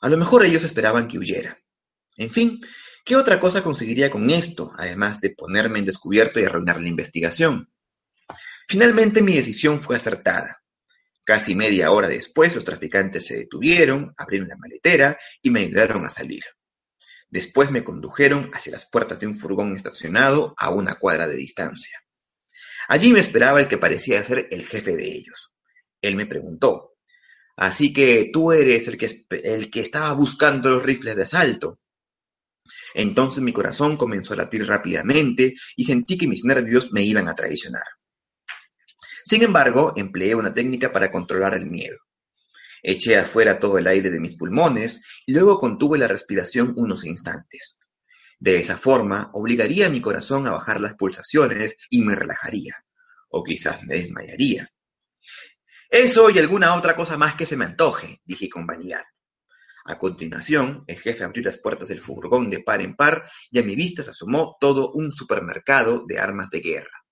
A 0.00 0.08
lo 0.08 0.16
mejor 0.16 0.44
ellos 0.44 0.62
esperaban 0.62 1.08
que 1.08 1.18
huyera. 1.18 1.58
En 2.16 2.30
fin, 2.30 2.60
¿qué 3.04 3.16
otra 3.16 3.40
cosa 3.40 3.64
conseguiría 3.64 4.12
con 4.12 4.30
esto, 4.30 4.70
además 4.78 5.20
de 5.20 5.30
ponerme 5.30 5.80
en 5.80 5.86
descubierto 5.86 6.38
y 6.38 6.44
arruinar 6.44 6.80
la 6.80 6.86
investigación? 6.86 7.68
Finalmente 8.68 9.22
mi 9.22 9.34
decisión 9.34 9.80
fue 9.80 9.96
acertada. 9.96 10.62
Casi 11.24 11.56
media 11.56 11.90
hora 11.90 12.06
después 12.06 12.54
los 12.54 12.64
traficantes 12.64 13.26
se 13.26 13.38
detuvieron, 13.38 14.14
abrieron 14.16 14.46
la 14.46 14.56
maletera 14.56 15.18
y 15.42 15.50
me 15.50 15.62
ayudaron 15.62 16.04
a 16.04 16.10
salir. 16.10 16.44
Después 17.32 17.70
me 17.70 17.82
condujeron 17.82 18.50
hacia 18.52 18.72
las 18.72 18.84
puertas 18.84 19.18
de 19.18 19.26
un 19.26 19.38
furgón 19.38 19.74
estacionado 19.74 20.54
a 20.58 20.68
una 20.68 20.96
cuadra 20.96 21.26
de 21.26 21.34
distancia. 21.34 21.98
Allí 22.88 23.10
me 23.10 23.20
esperaba 23.20 23.58
el 23.58 23.68
que 23.68 23.78
parecía 23.78 24.22
ser 24.22 24.48
el 24.50 24.66
jefe 24.66 24.94
de 24.94 25.06
ellos. 25.06 25.56
Él 26.02 26.14
me 26.14 26.26
preguntó, 26.26 26.92
así 27.56 27.94
que 27.94 28.28
tú 28.30 28.52
eres 28.52 28.86
el 28.86 28.98
que, 28.98 29.10
el 29.44 29.70
que 29.70 29.80
estaba 29.80 30.12
buscando 30.12 30.68
los 30.68 30.82
rifles 30.82 31.16
de 31.16 31.22
asalto. 31.22 31.80
Entonces 32.92 33.42
mi 33.42 33.54
corazón 33.54 33.96
comenzó 33.96 34.34
a 34.34 34.36
latir 34.36 34.66
rápidamente 34.66 35.54
y 35.74 35.84
sentí 35.84 36.18
que 36.18 36.28
mis 36.28 36.44
nervios 36.44 36.92
me 36.92 37.02
iban 37.02 37.30
a 37.30 37.34
traicionar. 37.34 37.86
Sin 39.24 39.42
embargo, 39.42 39.94
empleé 39.96 40.34
una 40.34 40.52
técnica 40.52 40.92
para 40.92 41.10
controlar 41.10 41.54
el 41.54 41.64
miedo. 41.64 41.96
Eché 42.82 43.16
afuera 43.16 43.58
todo 43.58 43.78
el 43.78 43.86
aire 43.86 44.10
de 44.10 44.20
mis 44.20 44.36
pulmones 44.36 45.02
y 45.24 45.32
luego 45.32 45.60
contuve 45.60 45.98
la 45.98 46.08
respiración 46.08 46.74
unos 46.76 47.04
instantes. 47.04 47.78
De 48.38 48.58
esa 48.58 48.76
forma, 48.76 49.30
obligaría 49.34 49.86
a 49.86 49.90
mi 49.90 50.00
corazón 50.00 50.46
a 50.48 50.50
bajar 50.50 50.80
las 50.80 50.94
pulsaciones 50.94 51.76
y 51.88 52.02
me 52.02 52.16
relajaría, 52.16 52.74
o 53.28 53.44
quizás 53.44 53.84
me 53.84 53.94
desmayaría. 53.94 54.68
Eso 55.88 56.28
y 56.28 56.38
alguna 56.38 56.74
otra 56.74 56.96
cosa 56.96 57.16
más 57.16 57.34
que 57.36 57.46
se 57.46 57.56
me 57.56 57.66
antoje, 57.66 58.20
dije 58.24 58.48
con 58.48 58.66
vanidad. 58.66 59.04
A 59.84 59.98
continuación, 59.98 60.84
el 60.86 60.98
jefe 60.98 61.22
abrió 61.22 61.44
las 61.44 61.58
puertas 61.58 61.88
del 61.88 62.00
furgón 62.00 62.50
de 62.50 62.60
par 62.60 62.80
en 62.80 62.96
par 62.96 63.28
y 63.50 63.58
a 63.58 63.62
mi 63.62 63.76
vista 63.76 64.02
se 64.02 64.10
asomó 64.10 64.56
todo 64.60 64.92
un 64.92 65.10
supermercado 65.10 66.04
de 66.06 66.18
armas 66.18 66.50
de 66.50 66.60
guerra. 66.60 67.04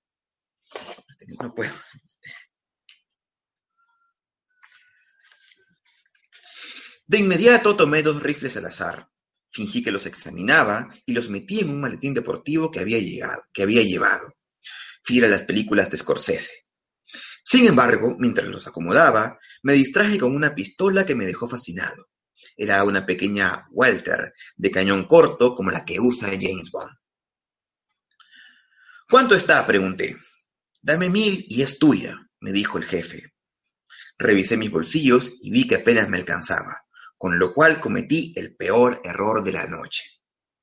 No 1.40 1.54
puedo. 1.54 1.72
De 7.10 7.18
inmediato 7.18 7.74
tomé 7.74 8.04
dos 8.04 8.22
rifles 8.22 8.56
al 8.56 8.66
azar. 8.66 9.10
Fingí 9.48 9.82
que 9.82 9.90
los 9.90 10.06
examinaba 10.06 10.94
y 11.04 11.12
los 11.12 11.28
metí 11.28 11.58
en 11.58 11.70
un 11.70 11.80
maletín 11.80 12.14
deportivo 12.14 12.70
que 12.70 12.78
había, 12.78 13.00
llegado, 13.00 13.42
que 13.52 13.64
había 13.64 13.82
llevado. 13.82 14.36
Fiel 15.02 15.24
a 15.24 15.28
las 15.28 15.42
películas 15.42 15.90
de 15.90 15.96
Scorsese. 15.96 16.68
Sin 17.42 17.66
embargo, 17.66 18.14
mientras 18.20 18.46
los 18.46 18.68
acomodaba, 18.68 19.40
me 19.64 19.72
distraje 19.72 20.20
con 20.20 20.36
una 20.36 20.54
pistola 20.54 21.04
que 21.04 21.16
me 21.16 21.26
dejó 21.26 21.48
fascinado. 21.48 22.10
Era 22.56 22.84
una 22.84 23.04
pequeña 23.04 23.66
Walter 23.72 24.32
de 24.54 24.70
cañón 24.70 25.08
corto 25.08 25.56
como 25.56 25.72
la 25.72 25.84
que 25.84 25.98
usa 25.98 26.28
James 26.28 26.70
Bond. 26.70 26.96
¿Cuánto 29.08 29.34
está? 29.34 29.66
pregunté. 29.66 30.16
Dame 30.80 31.08
mil 31.08 31.44
y 31.48 31.62
es 31.62 31.76
tuya, 31.76 32.14
me 32.38 32.52
dijo 32.52 32.78
el 32.78 32.84
jefe. 32.84 33.32
Revisé 34.16 34.56
mis 34.56 34.70
bolsillos 34.70 35.32
y 35.42 35.50
vi 35.50 35.66
que 35.66 35.74
apenas 35.74 36.08
me 36.08 36.18
alcanzaba, 36.18 36.84
con 37.20 37.38
lo 37.38 37.52
cual 37.52 37.80
cometí 37.80 38.32
el 38.34 38.56
peor 38.56 39.02
error 39.04 39.44
de 39.44 39.52
la 39.52 39.66
noche, 39.66 40.04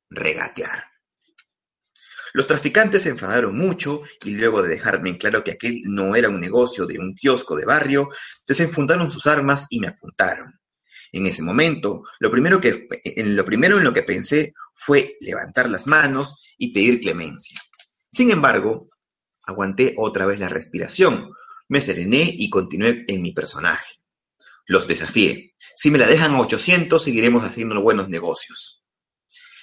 regatear. 0.10 0.86
Los 2.34 2.48
traficantes 2.48 3.04
se 3.04 3.10
enfadaron 3.10 3.56
mucho 3.56 4.02
y 4.26 4.32
luego 4.32 4.64
de 4.64 4.70
dejarme 4.70 5.10
en 5.10 5.18
claro 5.20 5.44
que 5.44 5.52
aquel 5.52 5.84
no 5.86 6.16
era 6.16 6.30
un 6.30 6.40
negocio 6.40 6.88
de 6.88 6.98
un 6.98 7.14
kiosco 7.14 7.56
de 7.56 7.66
barrio, 7.66 8.10
desenfundaron 8.48 9.12
sus 9.12 9.28
armas 9.28 9.68
y 9.70 9.80
me 9.80 9.90
apuntaron. 9.90 10.60
En 11.12 11.28
ese 11.28 11.44
momento, 11.44 12.02
lo 12.18 12.32
primero, 12.32 12.60
que, 12.60 12.88
en 13.04 13.36
lo 13.36 13.46
primero 13.46 13.78
en 13.78 13.84
lo 13.84 13.94
que 13.94 14.02
pensé 14.02 14.56
fue 14.74 15.16
levantar 15.22 15.70
las 15.70 15.86
manos 15.86 16.42
y 16.58 16.74
pedir 16.74 17.02
clemencia. 17.02 17.62
Sin 18.10 18.32
embargo, 18.32 18.90
aguanté 19.44 19.94
otra 19.96 20.26
vez 20.26 20.40
la 20.40 20.50
respiración, 20.50 21.30
me 21.68 21.82
serené 21.82 22.24
y 22.36 22.50
continué 22.50 23.06
en 23.08 23.22
mi 23.22 23.32
personaje. 23.32 23.98
Los 24.68 24.86
desafié. 24.86 25.56
Si 25.76 25.90
me 25.90 25.98
la 25.98 26.08
dejan 26.08 26.36
a 26.36 26.42
800, 26.42 27.02
seguiremos 27.02 27.44
haciendo 27.44 27.82
buenos 27.82 28.10
negocios. 28.10 28.86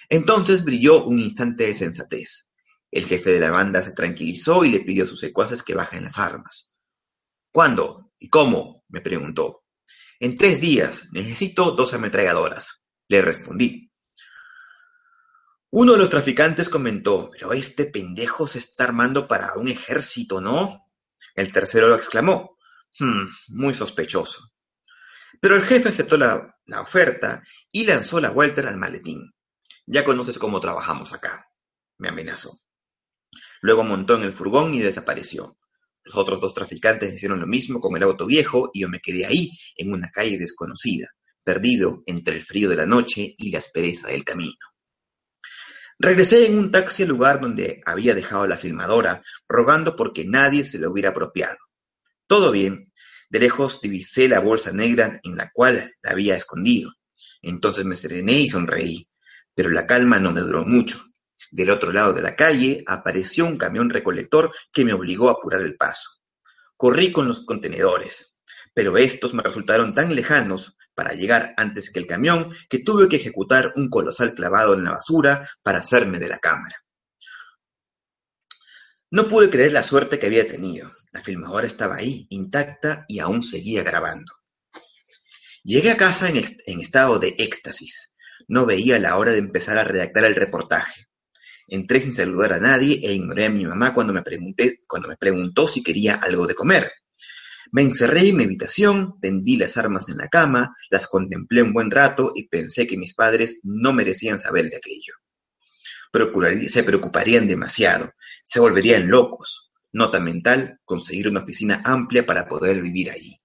Entonces 0.09 0.65
brilló 0.65 1.05
un 1.05 1.19
instante 1.19 1.67
de 1.67 1.75
sensatez. 1.75 2.49
El 2.91 3.05
jefe 3.05 3.33
de 3.33 3.41
la 3.41 3.51
banda 3.51 3.83
se 3.83 3.93
tranquilizó 3.93 4.65
y 4.65 4.71
le 4.71 4.81
pidió 4.81 5.05
a 5.05 5.07
sus 5.07 5.21
secuaces 5.21 5.63
que 5.63 5.75
bajen 5.75 6.05
las 6.05 6.19
armas. 6.19 6.79
¿Cuándo? 7.53 8.13
¿Y 8.19 8.31
cómo? 8.31 8.85
me 8.89 9.03
preguntó. 9.03 9.65
En 10.21 10.39
tres 10.39 10.61
días. 10.61 11.09
Necesito 11.13 11.73
dos 11.73 11.93
ametralladoras. 11.93 12.85
Le 13.09 13.21
respondí. 13.21 13.93
Uno 15.71 15.93
de 15.93 15.99
los 15.99 16.09
traficantes 16.09 16.69
comentó, 16.69 17.31
pero 17.33 17.53
este 17.53 17.87
pendejo 17.87 18.47
se 18.47 18.61
está 18.61 18.85
armando 18.85 19.27
para 19.27 19.55
un 19.57 19.69
ejército, 19.69 20.41
¿no? 20.41 20.87
El 21.35 21.53
tercero 21.53 21.89
lo 21.89 21.97
exclamó. 21.97 22.57
Hmm, 22.99 23.29
muy 23.49 23.75
sospechoso. 23.75 24.54
Pero 25.41 25.57
el 25.57 25.63
jefe 25.63 25.89
aceptó 25.89 26.17
la, 26.17 26.55
oferta 26.81 27.43
y 27.71 27.85
lanzó 27.85 28.21
la 28.21 28.31
vuelta 28.31 28.67
al 28.69 28.77
maletín. 28.77 29.33
Ya 29.87 30.05
conoces 30.05 30.39
cómo 30.39 30.61
trabajamos 30.61 31.13
acá, 31.13 31.47
me 31.99 32.09
amenazó. 32.09 32.61
Luego 33.61 33.83
montó 33.83 34.17
en 34.17 34.23
el 34.23 34.33
furgón 34.33 34.75
y 34.75 34.81
desapareció. 34.81 35.59
Los 36.05 36.17
otros 36.17 36.41
dos 36.41 36.55
traficantes 36.55 37.15
hicieron 37.15 37.41
lo 37.41 37.47
mismo 37.47 37.81
con 37.81 37.97
el 37.97 38.03
auto 38.03 38.27
viejo 38.27 38.71
y 38.73 38.83
yo 38.83 38.89
me 38.89 39.01
quedé 39.01 39.27
ahí, 39.27 39.51
en 39.77 39.93
una 39.93 40.11
calle 40.11 40.39
desconocida, 40.39 41.09
perdido 41.43 42.03
entre 42.07 42.37
el 42.37 42.43
frío 42.43 42.69
de 42.69 42.77
la 42.77 42.87
noche 42.87 43.35
y 43.37 43.51
la 43.51 43.59
aspereza 43.59 44.09
del 44.09 44.25
camino. 44.25 44.59
Regresé 45.99 46.47
en 46.47 46.59
un 46.59 46.71
taxi 46.71 47.05
al 47.05 47.09
lugar 47.09 47.41
donde 47.41 47.81
había 47.87 48.15
dejado 48.15 48.47
la 48.47 48.59
filmadora, 48.59 49.23
rogando 49.49 49.97
porque 49.97 50.25
nadie 50.25 50.65
se 50.65 50.79
la 50.79 50.89
hubiera 50.89 51.11
apropiado. 51.11 51.57
Todo 52.27 52.51
bien. 52.51 52.93
De 53.31 53.39
lejos 53.39 53.81
divisé 53.81 54.29
la 54.29 54.41
bolsa 54.41 54.73
negra 54.73 55.21
en 55.23 55.37
la 55.37 55.51
cual 55.53 55.95
la 56.03 56.11
había 56.11 56.37
escondido. 56.37 56.93
Entonces 57.43 57.85
me 57.85 57.97
serené 57.97 58.41
y 58.41 58.49
sonreí. 58.49 59.09
Pero 59.55 59.71
la 59.71 59.87
calma 59.87 60.19
no 60.19 60.33
me 60.33 60.41
duró 60.41 60.65
mucho. 60.65 61.03
Del 61.51 61.71
otro 61.71 61.93
lado 61.93 62.13
de 62.13 62.23
la 62.23 62.37
calle 62.37 62.83
apareció 62.87 63.45
un 63.47 63.57
camión 63.57 63.91
recolector 63.91 64.53
que 64.73 64.85
me 64.85 64.93
obligó 64.93 65.29
a 65.29 65.33
apurar 65.33 65.63
el 65.63 65.77
paso. 65.77 66.21
Corrí 66.77 67.13
con 67.13 67.29
los 67.29 67.45
contenedores, 67.45 68.41
pero 68.73 68.97
estos 68.97 69.35
me 69.35 69.43
resultaron 69.43 69.95
tan 69.95 70.15
lejanos 70.15 70.77
para 70.95 71.13
llegar 71.13 71.55
antes 71.57 71.91
que 71.91 72.01
el 72.01 72.07
camión 72.07 72.53
que 72.69 72.81
tuve 72.81 73.09
que 73.09 73.17
ejecutar 73.17 73.73
un 73.77 73.89
colosal 73.89 74.35
clavado 74.35 74.75
en 74.75 74.85
la 74.85 74.93
basura 74.93 75.49
para 75.63 75.79
hacerme 75.79 76.19
de 76.19 76.29
la 76.29 76.39
cámara. 76.39 76.85
No 79.11 79.29
pude 79.29 79.51
creer 79.51 79.73
la 79.73 79.83
suerte 79.83 80.19
que 80.19 80.27
había 80.27 80.47
tenido. 80.47 80.91
La 81.15 81.21
filmadora 81.21 81.69
estaba 81.69 81.95
ahí, 81.95 82.27
intacta, 82.31 83.05
y 83.07 83.21
aún 83.21 83.45
seguía 83.45 83.85
grabando. 83.85 84.33
Llegué 85.63 85.93
a 85.93 85.97
casa 85.97 86.29
en, 86.29 86.81
estado 86.81 87.21
de 87.21 87.37
éxtasis. 87.39 88.13
No 88.49 88.67
veía 88.67 88.99
la 88.99 89.17
hora 89.17 89.31
de 89.31 89.39
empezar 89.39 89.79
a 89.79 89.85
redactar 89.85 90.25
el 90.25 90.35
reportaje. 90.35 91.07
Entré 91.69 92.01
sin 92.01 92.13
saludar 92.13 92.55
a 92.55 92.59
nadie 92.59 92.99
e 93.01 93.13
ignoré 93.15 93.47
a 93.47 93.51
mi 93.51 93.65
mamá 93.65 93.95
cuando 93.95 94.13
me, 94.13 94.23
pregunté, 94.23 94.83
cuando 94.89 95.07
me 95.07 95.17
preguntó 95.17 95.69
si 95.69 95.85
quería 95.85 96.17
algo 96.17 96.49
de 96.49 96.57
comer. 96.57 96.91
Me 97.71 97.83
encerré 97.83 98.29
en 98.29 98.37
mi 98.37 98.45
habitación, 98.45 99.15
tendí 99.21 99.57
las 99.57 99.77
armas 99.77 100.09
en 100.09 100.17
la 100.17 100.29
cama, 100.29 100.77
las 100.91 101.07
contemplé 101.07 101.63
un 101.63 101.73
buen 101.73 101.93
rato 101.93 102.33
y 102.35 102.49
pensé 102.49 102.89
que 102.89 102.99
mis 102.99 103.15
padres 103.15 103.61
no 103.63 103.93
merecían 103.93 104.41
saber 104.41 104.69
de 104.69 104.79
aquello. 104.79 105.15
se 106.69 106.83
preocuparían 106.83 107.47
demasiado, 107.47 108.13
se 108.45 108.59
volverían 108.59 109.09
locos. 109.09 109.71
Nota 109.95 110.19
mental, 110.19 110.81
conseguir 110.85 111.29
una 111.29 111.45
oficina 111.45 111.81
amplia 111.85 112.27
para 112.27 112.49
poder 112.49 112.83
vivir 112.83 113.13
allí. 113.13 113.37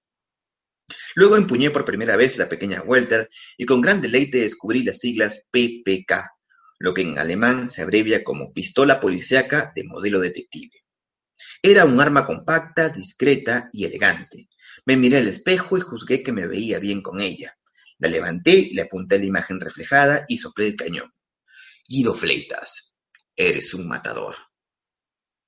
Luego 1.14 1.36
empuñé 1.36 1.70
por 1.70 1.84
primera 1.84 2.16
vez 2.16 2.38
la 2.38 2.48
pequeña 2.48 2.82
Welter 2.82 3.30
y 3.56 3.66
con 3.66 3.80
gran 3.80 4.00
deleite 4.00 4.38
descubrí 4.38 4.82
las 4.82 4.98
siglas 4.98 5.44
PPK, 5.52 6.12
lo 6.80 6.92
que 6.92 7.02
en 7.02 7.20
alemán 7.20 7.70
se 7.70 7.82
abrevia 7.82 8.24
como 8.24 8.52
pistola 8.52 8.98
policíaca 8.98 9.70
de 9.76 9.84
modelo 9.84 10.18
detective. 10.18 10.72
Era 11.62 11.84
un 11.84 12.00
arma 12.00 12.26
compacta, 12.26 12.88
discreta 12.88 13.70
y 13.72 13.84
elegante. 13.84 14.48
Me 14.86 14.96
miré 14.96 15.18
al 15.18 15.28
espejo 15.28 15.78
y 15.78 15.82
juzgué 15.82 16.24
que 16.24 16.32
me 16.32 16.48
veía 16.48 16.80
bien 16.80 17.00
con 17.00 17.20
ella. 17.20 17.54
La 17.98 18.08
levanté, 18.08 18.70
le 18.72 18.82
apunté 18.82 19.20
la 19.20 19.26
imagen 19.26 19.60
reflejada 19.60 20.24
y 20.26 20.38
soplé 20.38 20.66
el 20.66 20.74
cañón. 20.74 21.14
Guido 21.86 22.12
Fleitas, 22.12 22.96
eres 23.36 23.72
un 23.72 23.86
matador. 23.86 24.49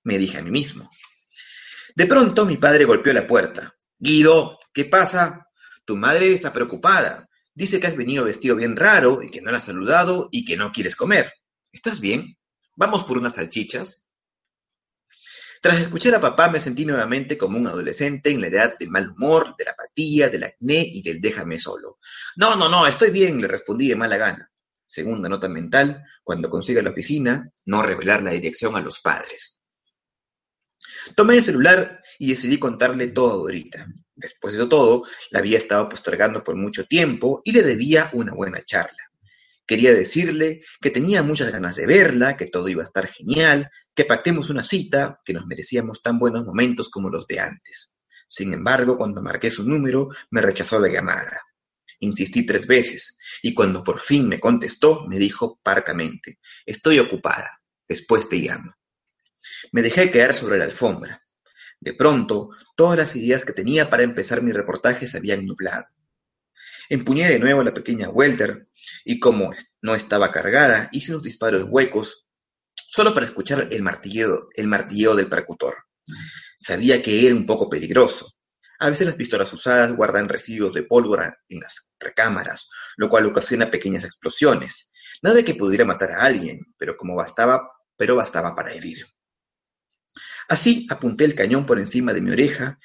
Me 0.04 0.18
dije 0.18 0.38
a 0.38 0.42
mí 0.42 0.50
mismo. 0.50 0.90
De 1.94 2.06
pronto 2.06 2.46
mi 2.46 2.56
padre 2.56 2.84
golpeó 2.84 3.12
la 3.12 3.26
puerta. 3.26 3.74
Guido, 3.98 4.58
¿qué 4.72 4.84
pasa? 4.84 5.48
Tu 5.84 5.96
madre 5.96 6.32
está 6.32 6.52
preocupada. 6.52 7.28
Dice 7.54 7.80
que 7.80 7.86
has 7.86 7.96
venido 7.96 8.24
vestido 8.24 8.56
bien 8.56 8.76
raro 8.76 9.22
y 9.22 9.30
que 9.30 9.42
no 9.42 9.50
la 9.50 9.58
has 9.58 9.64
saludado 9.64 10.28
y 10.32 10.44
que 10.44 10.56
no 10.56 10.72
quieres 10.72 10.96
comer. 10.96 11.32
¿Estás 11.70 12.00
bien? 12.00 12.38
¿Vamos 12.74 13.04
por 13.04 13.18
unas 13.18 13.36
salchichas? 13.36 14.08
Tras 15.60 15.78
escuchar 15.78 16.16
a 16.16 16.20
papá 16.20 16.50
me 16.50 16.58
sentí 16.58 16.84
nuevamente 16.84 17.38
como 17.38 17.56
un 17.56 17.68
adolescente 17.68 18.30
en 18.30 18.40
la 18.40 18.48
edad 18.48 18.76
del 18.78 18.90
mal 18.90 19.10
humor, 19.10 19.54
de 19.56 19.64
la 19.64 19.70
apatía, 19.70 20.28
del 20.28 20.42
acné 20.42 20.80
y 20.80 21.02
del 21.02 21.20
déjame 21.20 21.58
solo. 21.58 21.98
No, 22.34 22.56
no, 22.56 22.68
no, 22.68 22.84
estoy 22.86 23.10
bien, 23.10 23.40
le 23.40 23.46
respondí 23.46 23.88
de 23.88 23.94
mala 23.94 24.16
gana. 24.16 24.50
Segunda 24.84 25.28
nota 25.28 25.48
mental, 25.48 26.04
cuando 26.24 26.50
consiga 26.50 26.82
la 26.82 26.90
oficina, 26.90 27.48
no 27.66 27.82
revelar 27.82 28.24
la 28.24 28.32
dirección 28.32 28.74
a 28.74 28.80
los 28.80 28.98
padres. 29.00 29.61
Tomé 31.14 31.34
el 31.34 31.42
celular 31.42 32.02
y 32.18 32.28
decidí 32.28 32.58
contarle 32.58 33.08
todo 33.08 33.32
a 33.32 33.36
Dorita. 33.36 33.86
Después 34.14 34.56
de 34.56 34.66
todo, 34.66 35.04
la 35.30 35.40
había 35.40 35.58
estado 35.58 35.88
postergando 35.88 36.44
por 36.44 36.56
mucho 36.56 36.84
tiempo 36.84 37.42
y 37.44 37.52
le 37.52 37.62
debía 37.62 38.10
una 38.12 38.34
buena 38.34 38.62
charla. 38.64 38.98
Quería 39.66 39.92
decirle 39.94 40.62
que 40.80 40.90
tenía 40.90 41.22
muchas 41.22 41.50
ganas 41.50 41.76
de 41.76 41.86
verla, 41.86 42.36
que 42.36 42.46
todo 42.46 42.68
iba 42.68 42.82
a 42.82 42.86
estar 42.86 43.06
genial, 43.06 43.70
que 43.94 44.04
pactemos 44.04 44.50
una 44.50 44.62
cita, 44.62 45.18
que 45.24 45.32
nos 45.32 45.46
merecíamos 45.46 46.02
tan 46.02 46.18
buenos 46.18 46.44
momentos 46.44 46.88
como 46.88 47.10
los 47.10 47.26
de 47.26 47.40
antes. 47.40 47.96
Sin 48.26 48.52
embargo, 48.52 48.96
cuando 48.96 49.22
marqué 49.22 49.50
su 49.50 49.68
número, 49.68 50.08
me 50.30 50.40
rechazó 50.40 50.78
la 50.78 50.88
llamada. 50.88 51.40
Insistí 52.00 52.44
tres 52.44 52.66
veces, 52.66 53.18
y 53.42 53.54
cuando 53.54 53.84
por 53.84 54.00
fin 54.00 54.28
me 54.28 54.40
contestó, 54.40 55.06
me 55.06 55.18
dijo 55.18 55.60
parcamente, 55.62 56.38
estoy 56.66 56.98
ocupada, 56.98 57.62
después 57.86 58.28
te 58.28 58.36
llamo. 58.36 58.72
Me 59.72 59.82
dejé 59.82 60.10
caer 60.10 60.34
sobre 60.34 60.58
la 60.58 60.64
alfombra. 60.64 61.20
De 61.80 61.94
pronto, 61.94 62.50
todas 62.76 62.96
las 62.96 63.16
ideas 63.16 63.44
que 63.44 63.52
tenía 63.52 63.90
para 63.90 64.02
empezar 64.02 64.42
mi 64.42 64.52
reportaje 64.52 65.06
se 65.06 65.18
habían 65.18 65.46
nublado. 65.46 65.84
Empuñé 66.88 67.28
de 67.28 67.38
nuevo 67.38 67.62
la 67.62 67.74
pequeña 67.74 68.08
welter, 68.08 68.68
y 69.04 69.18
como 69.18 69.52
no 69.80 69.94
estaba 69.94 70.30
cargada, 70.30 70.88
hice 70.92 71.12
unos 71.12 71.22
disparos 71.22 71.66
huecos, 71.68 72.28
solo 72.74 73.14
para 73.14 73.26
escuchar 73.26 73.68
el 73.70 73.82
martilleo, 73.82 74.48
el 74.56 74.66
martilleo 74.66 75.14
del 75.14 75.28
percutor. 75.28 75.74
Sabía 76.56 77.02
que 77.02 77.26
era 77.26 77.34
un 77.34 77.46
poco 77.46 77.70
peligroso, 77.70 78.36
a 78.82 78.88
veces 78.88 79.06
las 79.06 79.14
pistolas 79.14 79.52
usadas 79.52 79.94
guardan 79.94 80.28
residuos 80.28 80.74
de 80.74 80.82
pólvora 80.82 81.38
en 81.48 81.60
las 81.60 81.92
recámaras, 82.00 82.68
lo 82.96 83.08
cual 83.08 83.26
ocasiona 83.26 83.70
pequeñas 83.70 84.02
explosiones. 84.02 84.90
Nada 85.22 85.44
que 85.44 85.54
pudiera 85.54 85.84
matar 85.84 86.10
a 86.10 86.24
alguien, 86.24 86.74
pero 86.76 86.96
como 86.96 87.14
bastaba, 87.14 87.62
pero 87.96 88.16
bastaba 88.16 88.56
para 88.56 88.74
herir. 88.74 89.06
Así 90.48 90.86
apunté 90.90 91.24
el 91.24 91.34
cañón 91.34 91.66
por 91.66 91.78
encima 91.78 92.12
de 92.12 92.20
mi 92.20 92.30
oreja 92.30 92.78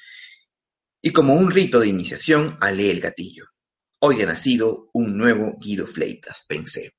y 1.00 1.12
como 1.12 1.34
un 1.34 1.50
rito 1.50 1.80
de 1.80 1.88
iniciación 1.88 2.56
alé 2.60 2.90
el 2.90 3.00
gatillo. 3.00 3.44
Hoy 4.00 4.22
ha 4.22 4.26
nacido 4.26 4.90
un 4.92 5.16
nuevo 5.16 5.56
Guido 5.60 5.86
Fleitas, 5.86 6.44
pensé. 6.48 6.94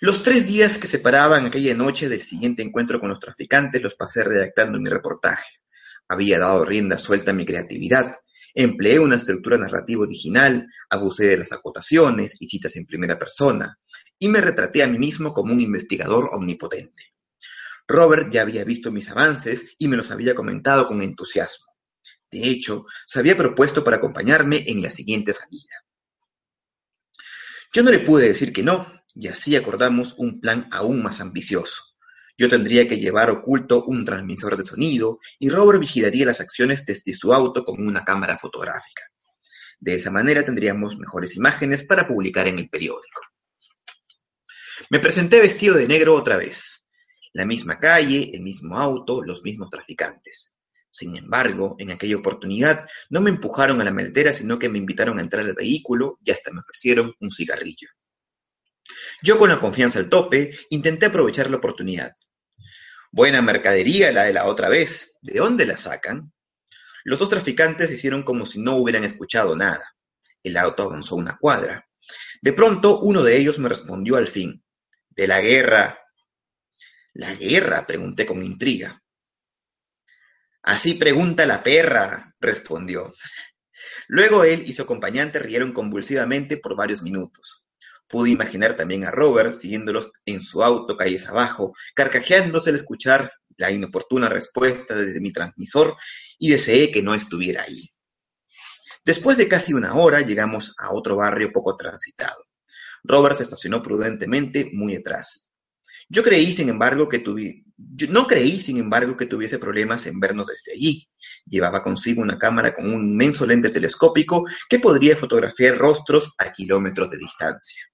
Los 0.00 0.22
tres 0.22 0.46
días 0.46 0.76
que 0.76 0.86
separaban 0.86 1.46
aquella 1.46 1.74
noche 1.74 2.08
del 2.08 2.20
siguiente 2.20 2.62
encuentro 2.62 3.00
con 3.00 3.08
los 3.08 3.20
traficantes 3.20 3.80
los 3.80 3.94
pasé 3.94 4.22
redactando 4.22 4.78
mi 4.78 4.90
reportaje. 4.90 5.60
Había 6.08 6.38
dado 6.38 6.64
rienda 6.64 6.98
suelta 6.98 7.30
a 7.30 7.34
mi 7.34 7.46
creatividad, 7.46 8.14
empleé 8.52 8.98
una 8.98 9.16
estructura 9.16 9.56
narrativa 9.56 10.02
original, 10.02 10.68
abusé 10.90 11.28
de 11.28 11.38
las 11.38 11.52
acotaciones 11.52 12.36
y 12.38 12.48
citas 12.48 12.76
en 12.76 12.84
primera 12.84 13.18
persona, 13.18 13.78
y 14.18 14.28
me 14.28 14.40
retraté 14.40 14.82
a 14.82 14.86
mí 14.86 14.98
mismo 14.98 15.32
como 15.32 15.52
un 15.52 15.60
investigador 15.60 16.30
omnipotente. 16.32 17.14
Robert 17.86 18.32
ya 18.32 18.42
había 18.42 18.64
visto 18.64 18.90
mis 18.90 19.10
avances 19.10 19.76
y 19.78 19.88
me 19.88 19.96
los 19.96 20.10
había 20.10 20.34
comentado 20.34 20.86
con 20.86 21.02
entusiasmo. 21.02 21.72
De 22.30 22.48
hecho, 22.48 22.86
se 23.06 23.18
había 23.18 23.36
propuesto 23.36 23.84
para 23.84 23.98
acompañarme 23.98 24.64
en 24.66 24.82
la 24.82 24.90
siguiente 24.90 25.32
salida. 25.32 25.84
Yo 27.72 27.82
no 27.82 27.90
le 27.90 28.00
pude 28.00 28.28
decir 28.28 28.52
que 28.52 28.62
no, 28.62 28.90
y 29.14 29.28
así 29.28 29.56
acordamos 29.56 30.14
un 30.18 30.40
plan 30.40 30.68
aún 30.70 31.02
más 31.02 31.20
ambicioso. 31.20 31.82
Yo 32.36 32.48
tendría 32.48 32.88
que 32.88 32.98
llevar 32.98 33.30
oculto 33.30 33.84
un 33.84 34.04
transmisor 34.04 34.56
de 34.56 34.64
sonido 34.64 35.20
y 35.38 35.50
Robert 35.50 35.78
vigilaría 35.78 36.26
las 36.26 36.40
acciones 36.40 36.84
desde 36.84 37.14
su 37.14 37.32
auto 37.32 37.64
con 37.64 37.86
una 37.86 38.04
cámara 38.04 38.38
fotográfica. 38.38 39.02
De 39.78 39.94
esa 39.94 40.10
manera 40.10 40.44
tendríamos 40.44 40.98
mejores 40.98 41.36
imágenes 41.36 41.84
para 41.84 42.06
publicar 42.06 42.48
en 42.48 42.58
el 42.58 42.68
periódico. 42.68 43.22
Me 44.90 44.98
presenté 44.98 45.40
vestido 45.40 45.76
de 45.76 45.86
negro 45.86 46.14
otra 46.14 46.36
vez. 46.36 46.86
La 47.32 47.44
misma 47.44 47.78
calle, 47.78 48.30
el 48.32 48.42
mismo 48.42 48.78
auto, 48.78 49.22
los 49.22 49.42
mismos 49.42 49.70
traficantes. 49.70 50.56
Sin 50.90 51.16
embargo, 51.16 51.74
en 51.78 51.90
aquella 51.90 52.16
oportunidad 52.16 52.88
no 53.10 53.20
me 53.20 53.30
empujaron 53.30 53.80
a 53.80 53.84
la 53.84 53.92
maletera, 53.92 54.32
sino 54.32 54.58
que 54.58 54.68
me 54.68 54.78
invitaron 54.78 55.18
a 55.18 55.22
entrar 55.22 55.44
al 55.44 55.54
vehículo 55.54 56.18
y 56.24 56.30
hasta 56.30 56.52
me 56.52 56.60
ofrecieron 56.60 57.12
un 57.20 57.30
cigarrillo. 57.30 57.88
Yo 59.22 59.38
con 59.38 59.48
la 59.48 59.60
confianza 59.60 59.98
al 59.98 60.08
tope, 60.08 60.56
intenté 60.70 61.06
aprovechar 61.06 61.50
la 61.50 61.56
oportunidad. 61.56 62.12
Buena 63.10 63.42
mercadería 63.42 64.12
la 64.12 64.24
de 64.24 64.32
la 64.32 64.46
otra 64.46 64.68
vez. 64.68 65.18
¿De 65.22 65.38
dónde 65.38 65.66
la 65.66 65.76
sacan? 65.76 66.32
Los 67.04 67.18
dos 67.18 67.28
traficantes 67.28 67.90
hicieron 67.90 68.22
como 68.22 68.46
si 68.46 68.60
no 68.60 68.76
hubieran 68.76 69.04
escuchado 69.04 69.56
nada. 69.56 69.94
El 70.42 70.56
auto 70.56 70.84
avanzó 70.84 71.16
una 71.16 71.36
cuadra. 71.38 71.88
De 72.42 72.52
pronto 72.52 73.00
uno 73.00 73.22
de 73.22 73.36
ellos 73.36 73.58
me 73.58 73.68
respondió 73.68 74.16
al 74.16 74.28
fin. 74.28 74.63
De 75.16 75.28
la 75.28 75.40
guerra. 75.40 75.98
¿La 77.12 77.34
guerra? 77.34 77.86
pregunté 77.86 78.26
con 78.26 78.42
intriga. 78.42 79.00
Así 80.62 80.94
pregunta 80.94 81.46
la 81.46 81.62
perra, 81.62 82.34
respondió. 82.40 83.12
Luego 84.08 84.44
él 84.44 84.64
y 84.66 84.72
su 84.72 84.82
acompañante 84.82 85.38
rieron 85.38 85.72
convulsivamente 85.72 86.56
por 86.56 86.76
varios 86.76 87.02
minutos. 87.02 87.66
Pude 88.08 88.30
imaginar 88.30 88.76
también 88.76 89.04
a 89.06 89.10
Robert 89.10 89.54
siguiéndolos 89.54 90.10
en 90.24 90.40
su 90.40 90.64
auto 90.64 90.96
calles 90.96 91.28
abajo, 91.28 91.74
carcajeándose 91.94 92.70
al 92.70 92.76
escuchar 92.76 93.30
la 93.56 93.70
inoportuna 93.70 94.28
respuesta 94.28 94.96
desde 94.96 95.20
mi 95.20 95.32
transmisor 95.32 95.96
y 96.38 96.50
deseé 96.50 96.90
que 96.90 97.02
no 97.02 97.14
estuviera 97.14 97.62
ahí. 97.62 97.90
Después 99.04 99.36
de 99.36 99.48
casi 99.48 99.74
una 99.74 99.94
hora 99.94 100.22
llegamos 100.22 100.74
a 100.78 100.92
otro 100.92 101.16
barrio 101.16 101.52
poco 101.52 101.76
transitado. 101.76 102.44
Robert 103.04 103.36
se 103.36 103.42
estacionó 103.42 103.82
prudentemente 103.82 104.70
muy 104.72 104.96
atrás. 104.96 105.52
Yo 106.08 106.22
creí, 106.22 106.52
sin 106.52 106.68
embargo, 106.68 107.08
que 107.08 107.22
no 108.08 108.26
creí, 108.26 108.60
sin 108.60 108.78
embargo, 108.78 109.16
que 109.16 109.26
tuviese 109.26 109.58
problemas 109.58 110.06
en 110.06 110.20
vernos 110.20 110.48
desde 110.48 110.72
allí. 110.72 111.08
Llevaba 111.46 111.82
consigo 111.82 112.22
una 112.22 112.38
cámara 112.38 112.74
con 112.74 112.86
un 112.86 113.02
inmenso 113.02 113.46
lente 113.46 113.70
telescópico 113.70 114.44
que 114.68 114.78
podría 114.78 115.16
fotografiar 115.16 115.76
rostros 115.76 116.32
a 116.38 116.52
kilómetros 116.52 117.10
de 117.10 117.18
distancia. 117.18 117.84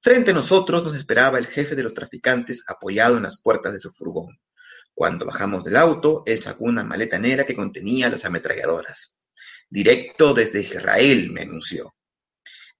Frente 0.00 0.30
a 0.30 0.34
nosotros 0.34 0.82
nos 0.82 0.96
esperaba 0.96 1.38
el 1.38 1.46
jefe 1.46 1.76
de 1.76 1.82
los 1.82 1.94
traficantes 1.94 2.64
apoyado 2.68 3.16
en 3.16 3.24
las 3.24 3.40
puertas 3.42 3.74
de 3.74 3.80
su 3.80 3.92
furgón. 3.92 4.38
Cuando 4.94 5.26
bajamos 5.26 5.64
del 5.64 5.76
auto, 5.76 6.22
él 6.26 6.42
sacó 6.42 6.64
una 6.64 6.84
maleta 6.84 7.18
negra 7.18 7.44
que 7.44 7.54
contenía 7.54 8.08
las 8.08 8.24
ametralladoras. 8.24 9.18
Directo 9.68 10.34
desde 10.34 10.60
Israel, 10.60 11.30
me 11.30 11.42
anunció. 11.42 11.94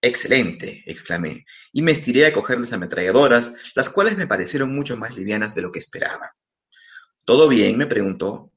Excelente, 0.03 0.83
exclamé, 0.87 1.45
y 1.73 1.83
me 1.83 1.93
estiré 1.93 2.25
a 2.27 2.33
coger 2.33 2.59
las 2.59 2.73
ametralladoras, 2.73 3.53
las 3.75 3.91
cuales 3.91 4.17
me 4.17 4.27
parecieron 4.27 4.75
mucho 4.75 4.97
más 4.97 5.15
livianas 5.15 5.55
de 5.55 5.61
lo 5.61 5.71
que 5.71 5.79
esperaba. 5.79 6.35
¿Todo 7.25 7.49
bien? 7.49 7.77
me 7.77 7.87
preguntó. 7.87 8.51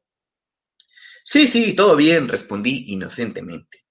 Sí, 1.25 1.47
sí, 1.47 1.73
todo 1.73 1.95
bien, 1.97 2.29
respondí 2.29 2.85
inocentemente. 2.87 3.85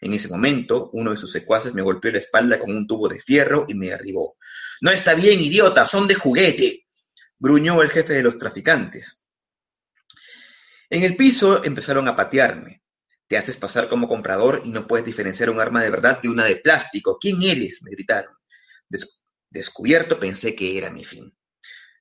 En 0.00 0.12
ese 0.12 0.28
momento, 0.28 0.90
uno 0.92 1.10
de 1.10 1.16
sus 1.16 1.32
secuaces 1.32 1.74
me 1.74 1.82
golpeó 1.82 2.12
la 2.12 2.18
espalda 2.18 2.58
con 2.58 2.70
un 2.70 2.86
tubo 2.86 3.08
de 3.08 3.20
fierro 3.20 3.64
y 3.68 3.74
me 3.74 3.86
derribó. 3.86 4.36
No 4.80 4.90
está 4.90 5.14
bien, 5.14 5.40
idiota, 5.40 5.86
son 5.86 6.06
de 6.06 6.14
juguete, 6.14 6.86
gruñó 7.38 7.82
el 7.82 7.90
jefe 7.90 8.12
de 8.12 8.22
los 8.22 8.38
traficantes. 8.38 9.24
En 10.88 11.02
el 11.02 11.16
piso 11.16 11.64
empezaron 11.64 12.06
a 12.06 12.14
patearme. 12.14 12.82
Te 13.28 13.36
haces 13.36 13.56
pasar 13.56 13.88
como 13.88 14.08
comprador 14.08 14.62
y 14.64 14.70
no 14.70 14.86
puedes 14.86 15.04
diferenciar 15.04 15.50
un 15.50 15.60
arma 15.60 15.82
de 15.82 15.90
verdad 15.90 16.20
de 16.22 16.28
una 16.28 16.44
de 16.44 16.56
plástico. 16.56 17.18
¿Quién 17.20 17.42
eres? 17.42 17.82
me 17.82 17.90
gritaron. 17.90 18.34
descubierto 19.50 20.20
pensé 20.20 20.54
que 20.54 20.78
era 20.78 20.90
mi 20.90 21.04
fin. 21.04 21.36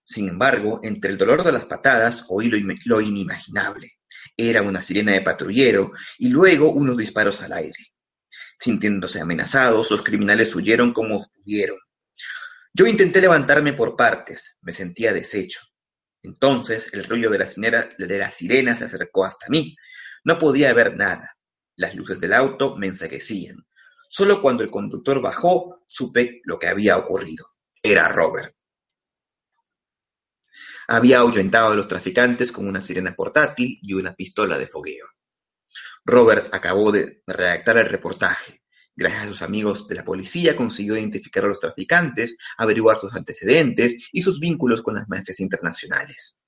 Sin 0.04 0.30
embargo, 0.30 0.80
entre 0.84 1.12
el 1.12 1.18
dolor 1.18 1.44
de 1.44 1.52
las 1.52 1.66
patadas 1.66 2.26
oí 2.30 2.50
lo 2.86 3.02
inimaginable. 3.02 3.94
Era 4.38 4.62
una 4.62 4.82
sirena 4.82 5.14
de 5.14 5.22
patrullero 5.22 5.92
y 6.20 6.30
luego 6.30 6.72
unos 6.72 6.98
disparos 6.98 7.42
al 7.42 7.54
aire. 7.54 7.94
Sintiéndose 8.54 9.20
amenazados, 9.20 9.92
los 9.92 10.02
criminales 10.02 10.56
huyeron 10.56 10.94
como 10.94 11.26
pudieron. 11.34 11.78
Yo 12.74 12.86
intenté 12.86 13.22
levantarme 13.22 13.74
por 13.74 13.96
partes, 13.96 14.58
me 14.62 14.72
sentía 14.72 15.14
deshecho. 15.14 15.62
Entonces 16.24 16.94
el 16.94 17.04
ruido 17.06 17.32
de 17.32 17.40
la, 17.40 17.46
de 17.98 18.18
la 18.18 18.32
sirena 18.32 18.76
se 18.76 18.86
acercó 18.86 19.26
hasta 19.26 19.48
mí. 19.50 19.76
No 20.26 20.40
podía 20.40 20.74
ver 20.74 20.98
nada. 20.98 21.38
Las 21.76 21.94
luces 21.94 22.20
del 22.20 22.34
auto 22.34 22.76
me 22.78 22.88
enseguecían. 22.88 23.66
Solo 24.10 24.42
cuando 24.42 24.64
el 24.64 24.72
conductor 24.72 25.22
bajó 25.22 25.84
supe 25.88 26.42
lo 26.46 26.58
que 26.58 26.68
había 26.68 26.98
ocurrido. 26.98 27.46
Era 27.82 28.08
Robert. 28.10 28.56
Había 30.88 31.20
ahuyentado 31.20 31.74
a 31.74 31.76
los 31.76 31.88
traficantes 31.88 32.52
con 32.52 32.68
una 32.68 32.82
sirena 32.82 33.14
portátil 33.14 33.78
y 33.82 33.94
una 33.94 34.16
pistola 34.16 34.58
de 34.58 34.66
fogueo. 34.66 35.06
Robert 36.04 36.52
acabó 36.54 36.92
de 36.92 37.22
redactar 37.28 37.78
el 37.78 37.88
reportaje. 37.88 38.64
Gracias 38.96 39.24
a 39.24 39.28
sus 39.28 39.42
amigos 39.44 39.88
de 39.88 39.96
la 39.96 40.04
policía 40.04 40.56
consiguió 40.56 40.98
identificar 40.98 41.46
a 41.46 41.50
los 41.50 41.60
traficantes, 41.60 42.38
averiguar 42.58 42.98
sus 42.98 43.14
antecedentes 43.14 44.10
y 44.12 44.24
sus 44.24 44.40
vínculos 44.40 44.82
con 44.82 44.96
las 44.96 45.08
mafias 45.08 45.40
internacionales. 45.40 46.44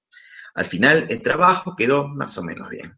Al 0.55 0.65
final, 0.65 1.05
el 1.09 1.21
trabajo 1.21 1.75
quedó 1.75 2.07
más 2.07 2.37
o 2.39 2.43
menos 2.43 2.69
bien. 2.69 2.97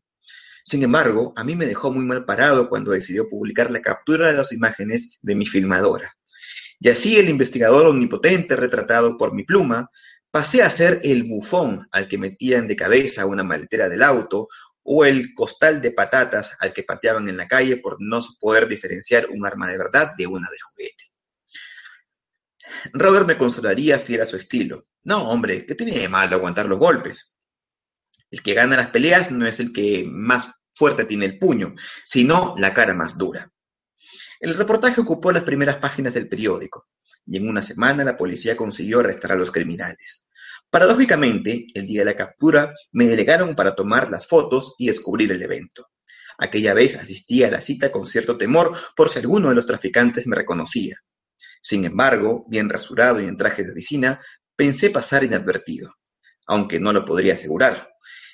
Sin 0.70 0.84
embargo, 0.84 1.34
a 1.36 1.44
mí 1.44 1.56
me 1.56 1.66
dejó 1.66 1.92
muy 1.92 2.06
mal 2.06 2.26
parado 2.26 2.70
cuando 2.70 2.92
decidió 2.92 3.28
publicar 3.28 3.72
la 3.72 3.82
captura 3.82 4.28
de 4.28 4.34
las 4.34 4.52
imágenes 4.52 5.18
de 5.20 5.34
mi 5.34 5.48
filmadora. 5.48 6.16
Y 6.80 6.90
así 6.90 7.18
el 7.18 7.28
investigador 7.28 7.88
omnipotente 7.88 8.56
retratado 8.56 9.18
por 9.18 9.34
mi 9.34 9.44
pluma 9.44 9.90
pasé 10.30 10.62
a 10.62 10.70
ser 10.70 11.02
el 11.04 11.24
bufón 11.24 11.88
al 11.92 12.08
que 12.08 12.20
metían 12.20 12.68
de 12.68 12.76
cabeza 12.76 13.26
una 13.26 13.44
maletera 13.44 13.90
del 13.90 14.04
auto 14.04 14.48
o 14.84 15.06
el 15.06 15.34
costal 15.34 15.82
de 15.82 15.90
patatas 15.90 16.52
al 16.60 16.72
que 16.72 16.84
pateaban 16.84 17.28
en 17.30 17.38
la 17.38 17.48
calle 17.48 17.78
por 17.78 17.98
no 18.00 18.22
poder 18.40 18.68
diferenciar 18.68 19.26
un 19.32 19.48
arma 19.48 19.68
de 19.68 19.78
verdad 19.80 20.12
de 20.16 20.28
una 20.28 20.52
de 20.52 20.58
juguete. 20.60 21.04
Robert 22.94 23.26
me 23.26 23.40
consolaría 23.40 23.98
fiel 23.98 24.22
a 24.22 24.28
su 24.28 24.36
estilo. 24.36 24.86
No, 25.02 25.32
hombre, 25.32 25.66
¿qué 25.66 25.74
tiene 25.74 25.98
de 25.98 26.08
malo 26.08 26.36
aguantar 26.36 26.68
los 26.68 26.78
golpes? 26.78 27.36
El 28.30 28.44
que 28.44 28.54
gana 28.54 28.78
las 28.78 28.92
peleas 28.92 29.32
no 29.32 29.48
es 29.48 29.60
el 29.60 29.74
que 29.74 30.06
más 30.08 30.52
fuerte 30.80 31.04
tiene 31.04 31.26
el 31.26 31.38
puño, 31.38 31.76
sino 32.06 32.56
la 32.58 32.74
cara 32.74 32.94
más 32.94 33.18
dura. 33.18 33.52
El 34.40 34.56
reportaje 34.56 35.02
ocupó 35.02 35.34
las 35.34 35.44
primeras 35.44 35.76
páginas 35.76 36.14
del 36.14 36.30
periódico, 36.30 36.88
y 37.26 37.36
en 37.36 37.50
una 37.50 37.62
semana 37.62 38.06
la 38.06 38.16
policía 38.16 38.56
consiguió 38.56 39.02
arrestar 39.02 39.34
a 39.34 39.36
los 39.36 39.52
criminales. 39.52 40.30
Paradójicamente, 40.70 41.68
el 41.74 41.86
día 41.86 42.02
de 42.02 42.06
la 42.06 42.16
captura 42.16 42.74
me 42.94 43.08
delegaron 43.08 43.56
para 43.56 43.76
tomar 43.76 44.10
las 44.10 44.26
fotos 44.26 44.76
y 44.78 44.88
descubrir 44.88 45.34
el 45.34 45.42
evento. 45.42 45.88
Aquella 46.38 46.74
vez 46.74 46.96
asistí 46.96 47.44
a 47.44 47.52
la 47.52 47.60
cita 47.60 47.92
con 47.92 48.08
cierto 48.08 48.38
temor 48.38 48.72
por 48.96 49.10
si 49.10 49.20
alguno 49.20 49.50
de 49.50 49.56
los 49.56 49.66
traficantes 49.66 50.28
me 50.28 50.38
reconocía. 50.38 50.96
Sin 51.62 51.84
embargo, 51.84 52.46
bien 52.48 52.70
rasurado 52.70 53.20
y 53.20 53.28
en 53.28 53.36
traje 53.36 53.64
de 53.64 53.72
oficina, 53.72 54.22
pensé 54.56 54.92
pasar 54.92 55.26
inadvertido, 55.26 55.96
aunque 56.48 56.80
no 56.80 56.94
lo 56.94 57.04
podría 57.04 57.34
asegurar. 57.34 57.89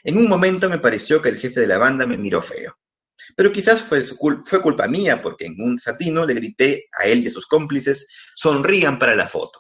En 0.08 0.20
un 0.20 0.30
momento 0.30 0.70
me 0.70 0.78
pareció 0.78 1.20
que 1.20 1.30
el 1.30 1.38
jefe 1.38 1.62
de 1.62 1.65
la 1.65 1.80
banda 1.80 2.06
me 2.06 2.15
miró 2.15 2.39
feo. 2.39 2.78
Pero 3.36 3.52
quizás 3.52 3.82
fue, 3.82 4.04
culpa 4.62 4.88
mía 4.88 5.20
porque 5.20 5.48
en 5.48 5.60
un 5.60 5.80
satino 5.80 6.28
le 6.28 6.36
grité 6.36 6.86
a 7.02 7.08
él 7.08 7.24
y 7.24 7.28
a 7.28 7.32
sus 7.32 7.48
cómplices, 7.48 8.08
sonrían 8.36 9.00
para 9.00 9.15
la 9.15 9.28
foto. 9.28 9.60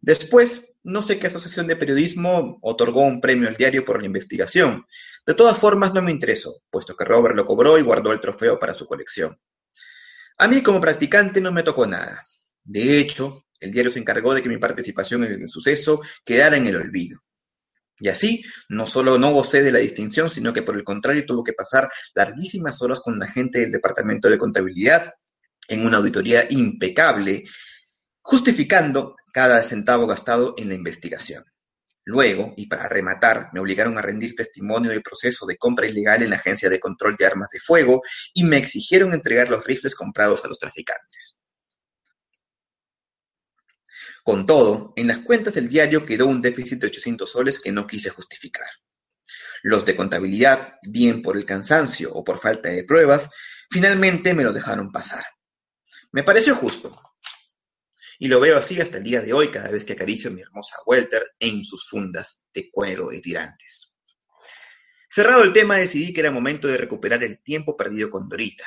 Después, 0.00 0.74
no 0.84 1.02
sé 1.02 1.18
qué 1.18 1.26
asociación 1.26 1.66
de 1.66 1.76
periodismo 1.76 2.58
otorgó 2.62 3.02
un 3.02 3.20
premio 3.20 3.46
al 3.46 3.58
diario 3.58 3.84
por 3.84 4.00
la 4.00 4.06
investigación. 4.06 4.86
De 5.26 5.34
todas 5.34 5.58
formas, 5.58 5.92
no 5.92 6.00
me 6.00 6.10
interesó, 6.10 6.62
puesto 6.70 6.96
que 6.96 7.04
Robert 7.04 7.36
lo 7.36 7.44
cobró 7.44 7.78
y 7.78 7.82
guardó 7.82 8.10
el 8.10 8.20
trofeo 8.20 8.58
para 8.58 8.72
su 8.72 8.86
colección. 8.86 9.38
A 10.38 10.48
mí 10.48 10.62
como 10.62 10.80
practicante 10.80 11.42
no 11.42 11.52
me 11.52 11.62
tocó 11.62 11.86
nada. 11.86 12.26
De 12.64 12.98
hecho, 12.98 13.44
el 13.60 13.70
diario 13.70 13.90
se 13.90 13.98
encargó 13.98 14.32
de 14.32 14.42
que 14.42 14.48
mi 14.48 14.56
participación 14.56 15.24
en 15.24 15.42
el 15.42 15.48
suceso 15.48 16.00
quedara 16.24 16.56
en 16.56 16.66
el 16.68 16.76
olvido. 16.76 17.20
Y 18.02 18.08
así, 18.08 18.44
no 18.68 18.84
solo 18.84 19.16
no 19.16 19.30
gocé 19.30 19.62
de 19.62 19.70
la 19.70 19.78
distinción, 19.78 20.28
sino 20.28 20.52
que 20.52 20.62
por 20.62 20.74
el 20.74 20.82
contrario 20.82 21.24
tuvo 21.24 21.44
que 21.44 21.52
pasar 21.52 21.88
larguísimas 22.16 22.82
horas 22.82 22.98
con 22.98 23.16
la 23.16 23.28
gente 23.28 23.60
del 23.60 23.70
Departamento 23.70 24.28
de 24.28 24.38
Contabilidad 24.38 25.14
en 25.68 25.86
una 25.86 25.98
auditoría 25.98 26.44
impecable, 26.50 27.44
justificando 28.20 29.14
cada 29.32 29.62
centavo 29.62 30.08
gastado 30.08 30.56
en 30.58 30.70
la 30.70 30.74
investigación. 30.74 31.44
Luego, 32.04 32.54
y 32.56 32.66
para 32.66 32.88
rematar, 32.88 33.50
me 33.52 33.60
obligaron 33.60 33.96
a 33.96 34.02
rendir 34.02 34.34
testimonio 34.34 34.90
del 34.90 35.02
proceso 35.02 35.46
de 35.46 35.56
compra 35.56 35.86
ilegal 35.86 36.24
en 36.24 36.30
la 36.30 36.36
Agencia 36.36 36.68
de 36.68 36.80
Control 36.80 37.14
de 37.16 37.26
Armas 37.26 37.50
de 37.52 37.60
Fuego 37.60 38.02
y 38.34 38.42
me 38.42 38.58
exigieron 38.58 39.12
entregar 39.12 39.48
los 39.48 39.64
rifles 39.64 39.94
comprados 39.94 40.44
a 40.44 40.48
los 40.48 40.58
traficantes. 40.58 41.38
Con 44.22 44.46
todo, 44.46 44.92
en 44.94 45.08
las 45.08 45.18
cuentas 45.18 45.54
del 45.54 45.68
diario 45.68 46.06
quedó 46.06 46.26
un 46.26 46.40
déficit 46.40 46.80
de 46.80 46.86
800 46.86 47.28
soles 47.28 47.58
que 47.58 47.72
no 47.72 47.86
quise 47.86 48.10
justificar. 48.10 48.68
Los 49.62 49.84
de 49.84 49.96
contabilidad, 49.96 50.74
bien 50.82 51.22
por 51.22 51.36
el 51.36 51.44
cansancio 51.44 52.12
o 52.12 52.22
por 52.22 52.40
falta 52.40 52.68
de 52.68 52.84
pruebas, 52.84 53.30
finalmente 53.70 54.32
me 54.34 54.44
lo 54.44 54.52
dejaron 54.52 54.92
pasar. 54.92 55.24
Me 56.12 56.22
pareció 56.22 56.54
justo. 56.54 56.92
Y 58.18 58.28
lo 58.28 58.38
veo 58.38 58.56
así 58.56 58.80
hasta 58.80 58.98
el 58.98 59.02
día 59.02 59.20
de 59.20 59.32
hoy 59.32 59.48
cada 59.48 59.70
vez 59.70 59.84
que 59.84 59.94
acaricio 59.94 60.30
a 60.30 60.32
mi 60.32 60.42
hermosa 60.42 60.76
Welter 60.86 61.24
en 61.40 61.64
sus 61.64 61.88
fundas 61.88 62.46
de 62.54 62.70
cuero 62.70 63.08
de 63.08 63.20
tirantes. 63.20 63.96
Cerrado 65.08 65.42
el 65.42 65.52
tema, 65.52 65.78
decidí 65.78 66.12
que 66.12 66.20
era 66.20 66.30
momento 66.30 66.68
de 66.68 66.76
recuperar 66.76 67.24
el 67.24 67.42
tiempo 67.42 67.76
perdido 67.76 68.08
con 68.08 68.28
Dorita, 68.28 68.64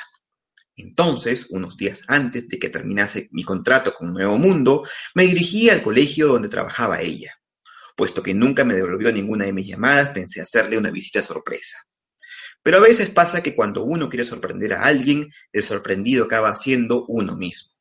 entonces, 0.76 1.46
unos 1.50 1.76
días 1.78 2.02
antes 2.06 2.48
de 2.48 2.58
que 2.58 2.68
terminase 2.68 3.28
mi 3.32 3.42
contrato 3.42 3.94
con 3.94 4.12
Nuevo 4.12 4.36
Mundo, 4.36 4.86
me 5.14 5.24
dirigí 5.24 5.70
al 5.70 5.82
colegio 5.82 6.28
donde 6.28 6.50
trabajaba 6.50 7.00
ella. 7.00 7.34
Puesto 7.96 8.22
que 8.22 8.34
nunca 8.34 8.62
me 8.62 8.74
devolvió 8.74 9.10
ninguna 9.10 9.46
de 9.46 9.54
mis 9.54 9.66
llamadas, 9.66 10.10
pensé 10.10 10.42
hacerle 10.42 10.76
una 10.76 10.90
visita 10.90 11.22
sorpresa. 11.22 11.78
Pero 12.62 12.76
a 12.76 12.80
veces 12.80 13.08
pasa 13.08 13.42
que 13.42 13.54
cuando 13.54 13.84
uno 13.84 14.10
quiere 14.10 14.24
sorprender 14.24 14.74
a 14.74 14.84
alguien, 14.84 15.30
el 15.52 15.62
sorprendido 15.62 16.24
acaba 16.24 16.54
siendo 16.56 17.06
uno 17.06 17.36
mismo. 17.36 17.72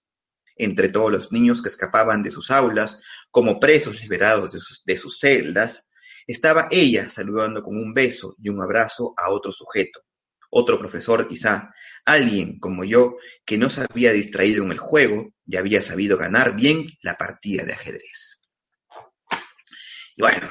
Entre 0.56 0.88
todos 0.88 1.12
los 1.12 1.32
niños 1.34 1.62
que 1.62 1.68
escapaban 1.68 2.24
de 2.24 2.32
sus 2.32 2.50
aulas, 2.50 3.02
como 3.30 3.60
presos 3.60 4.00
liberados 4.02 4.54
de 4.54 4.60
sus, 4.62 4.86
de 4.86 4.98
sus 4.98 5.20
celdas, 5.20 5.90
estaba 6.28 6.70
ella 6.72 7.10
saludando 7.10 7.62
con 7.62 7.76
un 7.76 7.94
beso 7.94 8.38
y 8.42 8.48
un 8.48 8.62
abrazo 8.62 9.14
a 9.18 9.32
otro 9.32 9.52
sujeto, 9.52 10.00
otro 10.50 10.80
profesor 10.80 11.28
quizá, 11.28 11.74
alguien 12.06 12.60
como 12.60 12.84
yo 12.84 13.18
que 13.46 13.58
no 13.58 13.70
se 13.70 13.82
había 13.82 14.14
distraído 14.14 14.64
en 14.64 14.72
el 14.72 14.78
juego 14.78 15.34
y 15.46 15.58
había 15.58 15.82
sabido 15.82 16.18
ganar 16.18 16.56
bien 16.56 16.88
la 17.02 17.16
partida 17.16 17.64
de 17.64 17.74
ajedrez. 17.74 18.44
Y 20.16 20.22
bueno, 20.22 20.50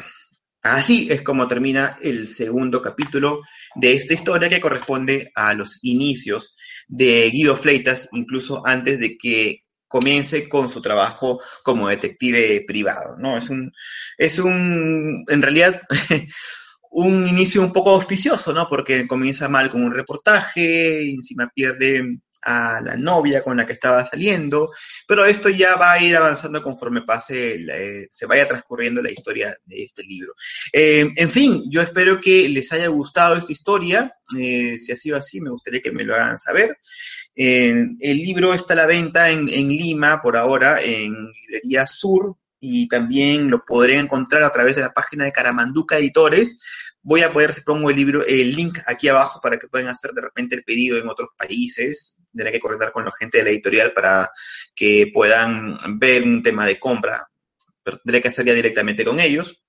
así 0.62 1.09
es 1.11 1.22
como 1.22 1.48
termina 1.48 1.98
el 2.02 2.28
segundo 2.28 2.83
capítulo 2.83 3.40
de 3.76 3.94
esta 3.94 4.14
historia 4.14 4.48
que 4.48 4.61
corresponde 4.61 5.30
a 5.35 5.54
los 5.54 5.78
inicios 5.83 6.57
de 6.87 7.30
Guido 7.30 7.57
Fleitas, 7.57 8.09
incluso 8.12 8.66
antes 8.66 9.00
de 9.00 9.16
que 9.16 9.64
comience 9.88 10.48
con 10.48 10.68
su 10.68 10.83
trabajo 10.83 11.40
como 11.62 11.88
detective 11.88 12.64
privado, 12.66 13.16
¿no? 13.16 13.37
Es 13.37 13.48
un, 13.48 13.72
es 14.18 14.38
un, 14.40 15.22
en 15.28 15.40
realidad, 15.40 15.80
un 16.96 17.26
inicio 17.26 17.61
un 17.61 17.72
poco 17.72 17.90
auspicioso, 17.90 18.52
¿no? 18.52 18.68
Porque 18.68 19.07
comienza 19.09 19.48
mal 19.48 19.68
con 19.68 19.83
un 19.83 19.92
reportaje, 19.92 21.11
encima 21.11 21.50
pierde 21.52 22.20
a 22.44 22.80
la 22.80 22.96
novia 22.96 23.42
con 23.42 23.57
la 23.57 23.66
que 23.66 23.72
estaba 23.72 24.07
saliendo, 24.07 24.70
pero 25.09 25.24
esto 25.24 25.48
ya 25.48 25.74
va 25.76 25.92
a 25.92 26.02
ir 26.02 26.16
avanzando 26.16 26.62
conforme 26.62 27.02
pase, 27.02 27.57
eh, 27.57 28.07
se 28.11 28.26
vaya 28.26 28.46
transcurriendo 28.46 29.02
la 29.02 29.11
historia 29.11 29.57
de 29.64 29.83
este 29.83 30.04
libro. 30.04 30.35
Eh, 30.72 31.11
en 31.16 31.30
fin, 31.30 31.64
yo 31.68 31.80
espero 31.80 32.20
que 32.20 32.48
les 32.48 32.70
haya 32.72 32.88
gustado 32.88 33.35
esta 33.35 33.50
historia, 33.50 34.14
eh, 34.38 34.76
si 34.78 34.92
ha 34.92 34.96
sido 34.96 35.16
así, 35.16 35.40
me 35.40 35.50
gustaría 35.50 35.80
que 35.80 35.90
me 35.90 36.04
lo 36.04 36.14
hagan 36.14 36.38
saber. 36.38 36.78
el 37.35 38.18
libro 38.18 38.54
está 38.54 38.74
a 38.74 38.76
la 38.76 38.87
venta 38.87 39.30
en, 39.30 39.48
en 39.48 39.68
Lima 39.68 40.20
por 40.22 40.37
ahora, 40.37 40.80
en 40.80 41.33
Librería 41.33 41.87
Sur, 41.87 42.37
y 42.66 42.88
también 42.88 43.50
lo 43.50 43.62
podré 43.62 43.98
encontrar 43.98 44.42
a 44.42 44.50
través 44.50 44.77
de 44.77 44.83
la 44.83 44.94
página 44.94 45.27
de 45.27 45.33
Caramanduca 45.33 45.98
Editores. 45.98 46.64
Voy 47.03 47.20
a 47.20 47.31
poder, 47.31 47.53
si 47.53 47.61
pongo 47.61 47.90
el 47.90 47.96
libro, 47.96 48.24
el 48.24 48.57
link 48.57 48.79
aquí 48.87 49.09
abajo 49.09 49.38
para 49.42 49.59
que 49.59 49.68
puedan 49.68 49.88
hacer 49.88 50.12
de 50.12 50.22
repente 50.22 50.57
el 50.57 50.64
pedido 50.64 50.96
en 50.96 51.07
otros 51.07 51.29
países. 51.37 52.16
Tendré 52.33 52.53
que 52.53 52.61
conectar 52.61 52.90
con 52.90 53.05
la 53.05 53.12
gente 53.12 53.38
de 53.38 53.44
la 53.44 53.50
editorial 53.50 53.92
para 53.92 54.31
que 54.74 55.11
puedan 55.12 55.77
ver 55.98 56.22
un 56.22 56.42
tema 56.42 56.64
de 56.64 56.79
compra, 56.79 57.29
pero 57.83 57.98
tendré 57.98 58.22
que 58.22 58.29
hacer 58.29 58.46
ya 58.46 58.55
directamente 58.55 59.05
con 59.05 59.20
ellos. 59.20 59.62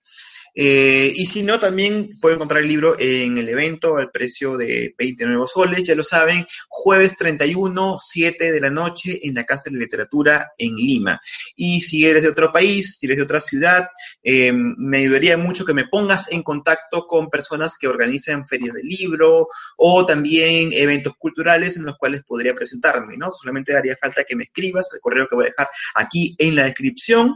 Eh, 0.55 1.11
y 1.13 1.25
si 1.25 1.43
no, 1.43 1.59
también 1.59 2.11
pueden 2.21 2.37
encontrar 2.37 2.61
el 2.61 2.69
libro 2.69 2.95
en 2.97 3.37
el 3.37 3.49
evento 3.49 3.97
al 3.97 4.09
precio 4.09 4.55
de 4.57 4.95
20 4.97 5.25
nuevos 5.25 5.51
soles, 5.51 5.83
ya 5.83 5.95
lo 5.95 6.03
saben, 6.03 6.45
jueves 6.69 7.17
31, 7.17 7.97
7 7.99 8.51
de 8.51 8.61
la 8.61 8.69
noche 8.69 9.19
en 9.27 9.35
la 9.35 9.43
Casa 9.43 9.69
de 9.69 9.77
Literatura 9.77 10.53
en 10.57 10.75
Lima. 10.75 11.19
Y 11.55 11.81
si 11.81 12.05
eres 12.05 12.23
de 12.23 12.29
otro 12.29 12.51
país, 12.53 12.97
si 12.97 13.05
eres 13.05 13.17
de 13.17 13.23
otra 13.23 13.41
ciudad, 13.41 13.89
eh, 14.23 14.53
me 14.53 14.99
ayudaría 14.99 15.37
mucho 15.37 15.65
que 15.65 15.73
me 15.73 15.87
pongas 15.87 16.31
en 16.31 16.41
contacto 16.41 17.05
con 17.05 17.29
personas 17.29 17.77
que 17.77 17.87
organizan 17.87 18.47
ferias 18.47 18.75
de 18.75 18.83
libro 18.83 19.47
o 19.77 20.05
también 20.05 20.71
eventos 20.71 21.13
culturales 21.17 21.75
en 21.75 21.85
los 21.85 21.97
cuales 21.97 22.23
podría 22.23 22.53
presentarme, 22.53 23.17
¿no? 23.17 23.31
Solamente 23.31 23.75
haría 23.75 23.97
falta 23.99 24.23
que 24.23 24.35
me 24.35 24.43
escribas 24.43 24.89
el 24.93 25.01
correo 25.01 25.27
que 25.27 25.35
voy 25.35 25.45
a 25.45 25.49
dejar 25.49 25.67
aquí 25.95 26.35
en 26.37 26.55
la 26.55 26.63
descripción 26.63 27.33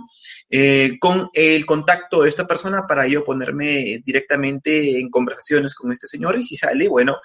eh, 0.50 0.98
con 1.00 1.30
el 1.34 1.66
contacto 1.66 2.24
de 2.24 2.30
esta 2.30 2.48
persona 2.48 2.88
para 2.88 3.09
yo 3.10 3.24
ponerme 3.24 4.02
directamente 4.06 5.00
en 5.00 5.10
conversaciones 5.10 5.76
con 5.76 5.92
este 5.92 6.08
señor 6.08 6.38
y 6.38 6.44
si 6.44 6.56
sale, 6.56 6.88
bueno, 6.88 7.18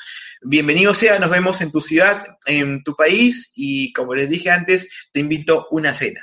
bienvenido 0.43 0.95
sea, 0.95 1.19
nos 1.19 1.31
vemos 1.31 1.61
en 1.61 1.71
tu 1.71 1.81
ciudad, 1.81 2.27
en 2.47 2.83
tu 2.83 2.95
país 2.95 3.53
y 3.55 3.93
como 3.93 4.15
les 4.15 4.29
dije 4.29 4.51
antes, 4.51 5.09
te 5.13 5.21
invito 5.21 5.69
una 5.71 5.95
cena. 5.95 6.21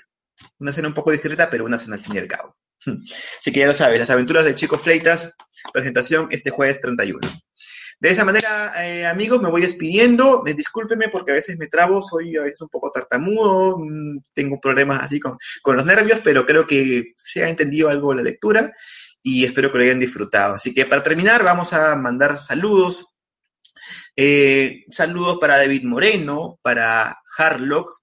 Una 0.59 0.71
cena 0.71 0.87
un 0.87 0.93
poco 0.93 1.11
discreta, 1.11 1.49
pero 1.49 1.65
una 1.65 1.77
cena 1.77 1.95
al 1.95 2.01
fin 2.01 2.15
y 2.15 2.19
al 2.19 2.27
cabo. 2.27 2.57
Así 2.85 3.51
que 3.51 3.59
ya 3.59 3.67
lo 3.67 3.73
sabes, 3.73 3.99
las 3.99 4.09
aventuras 4.09 4.45
de 4.45 4.55
Chico 4.55 4.77
Fleitas, 4.77 5.31
presentación 5.71 6.27
este 6.31 6.49
jueves 6.49 6.81
31. 6.81 7.19
De 8.01 8.09
esa 8.09 8.25
manera, 8.25 8.73
eh, 8.83 9.05
amigos, 9.05 9.39
me 9.43 9.51
voy 9.51 9.61
despidiendo. 9.61 10.41
Me 10.43 10.55
discúlpenme 10.55 11.09
porque 11.09 11.33
a 11.33 11.35
veces 11.35 11.59
me 11.59 11.67
trabo, 11.67 12.01
soy 12.01 12.35
a 12.35 12.41
veces 12.41 12.59
un 12.61 12.69
poco 12.69 12.89
tartamudo, 12.91 13.77
mm, 13.77 14.23
tengo 14.33 14.59
problemas 14.59 15.03
así 15.03 15.19
con, 15.19 15.37
con 15.61 15.75
los 15.75 15.85
nervios, 15.85 16.19
pero 16.23 16.43
creo 16.43 16.65
que 16.65 17.13
se 17.15 17.43
ha 17.43 17.49
entendido 17.49 17.89
algo 17.89 18.15
la 18.15 18.23
lectura 18.23 18.73
y 19.21 19.45
espero 19.45 19.71
que 19.71 19.77
lo 19.77 19.83
hayan 19.83 19.99
disfrutado. 19.99 20.55
Así 20.55 20.73
que 20.73 20.87
para 20.87 21.03
terminar, 21.03 21.43
vamos 21.43 21.73
a 21.73 21.95
mandar 21.95 22.39
saludos. 22.39 23.05
Eh, 24.15 24.83
saludos 24.89 25.37
para 25.39 25.57
David 25.57 25.83
Moreno, 25.83 26.59
para 26.63 27.19
Harlock, 27.37 28.01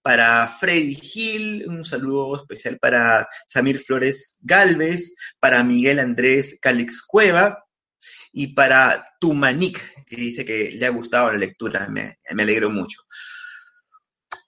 para 0.00 0.46
Freddy 0.46 0.94
Gil, 0.94 1.64
un 1.66 1.84
saludo 1.84 2.36
especial 2.36 2.78
para 2.78 3.28
Samir 3.46 3.80
Flores 3.80 4.38
Galvez, 4.42 5.16
para 5.40 5.64
Miguel 5.64 5.98
Andrés 5.98 6.56
Calix 6.62 7.02
Cueva 7.04 7.64
y 8.32 8.48
para 8.48 9.04
Tumanik, 9.20 10.04
que 10.04 10.16
dice 10.16 10.44
que 10.44 10.70
le 10.72 10.86
ha 10.86 10.90
gustado 10.90 11.32
la 11.32 11.38
lectura, 11.38 11.88
me, 11.88 12.18
alegro 12.28 12.70
mucho. 12.70 13.02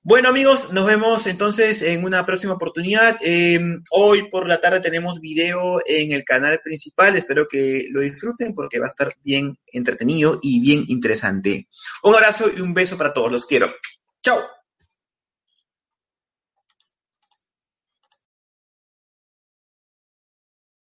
Bueno 0.05 0.29
amigos, 0.29 0.73
nos 0.73 0.85
vemos 0.85 1.29
entonces 1.29 1.81
en 1.83 2.05
una 2.05 2.27
próxima 2.27 2.55
oportunidad. 2.55 3.16
Eh, 3.25 3.61
hoy 3.92 4.29
por 4.31 4.49
la 4.49 4.61
tarde 4.61 4.81
tenemos 4.81 5.21
video 5.21 5.81
en 5.87 6.11
el 6.11 6.25
canal 6.25 6.59
principal, 6.62 7.16
espero 7.16 7.47
que 7.49 7.87
lo 7.90 8.01
disfruten 8.01 8.53
porque 8.53 8.81
va 8.81 8.87
a 8.87 8.88
estar 8.88 9.14
bien 9.23 9.57
entretenido 9.66 10.40
y 10.42 10.61
bien 10.61 10.85
interesante. 10.88 11.68
Un 12.03 12.14
abrazo 12.14 12.51
y 12.57 12.61
un 12.61 12.75
beso 12.75 12.99
para 12.99 13.12
todos, 13.12 13.31
los 13.31 13.47
quiero. 13.47 13.73
Chao. 14.23 14.40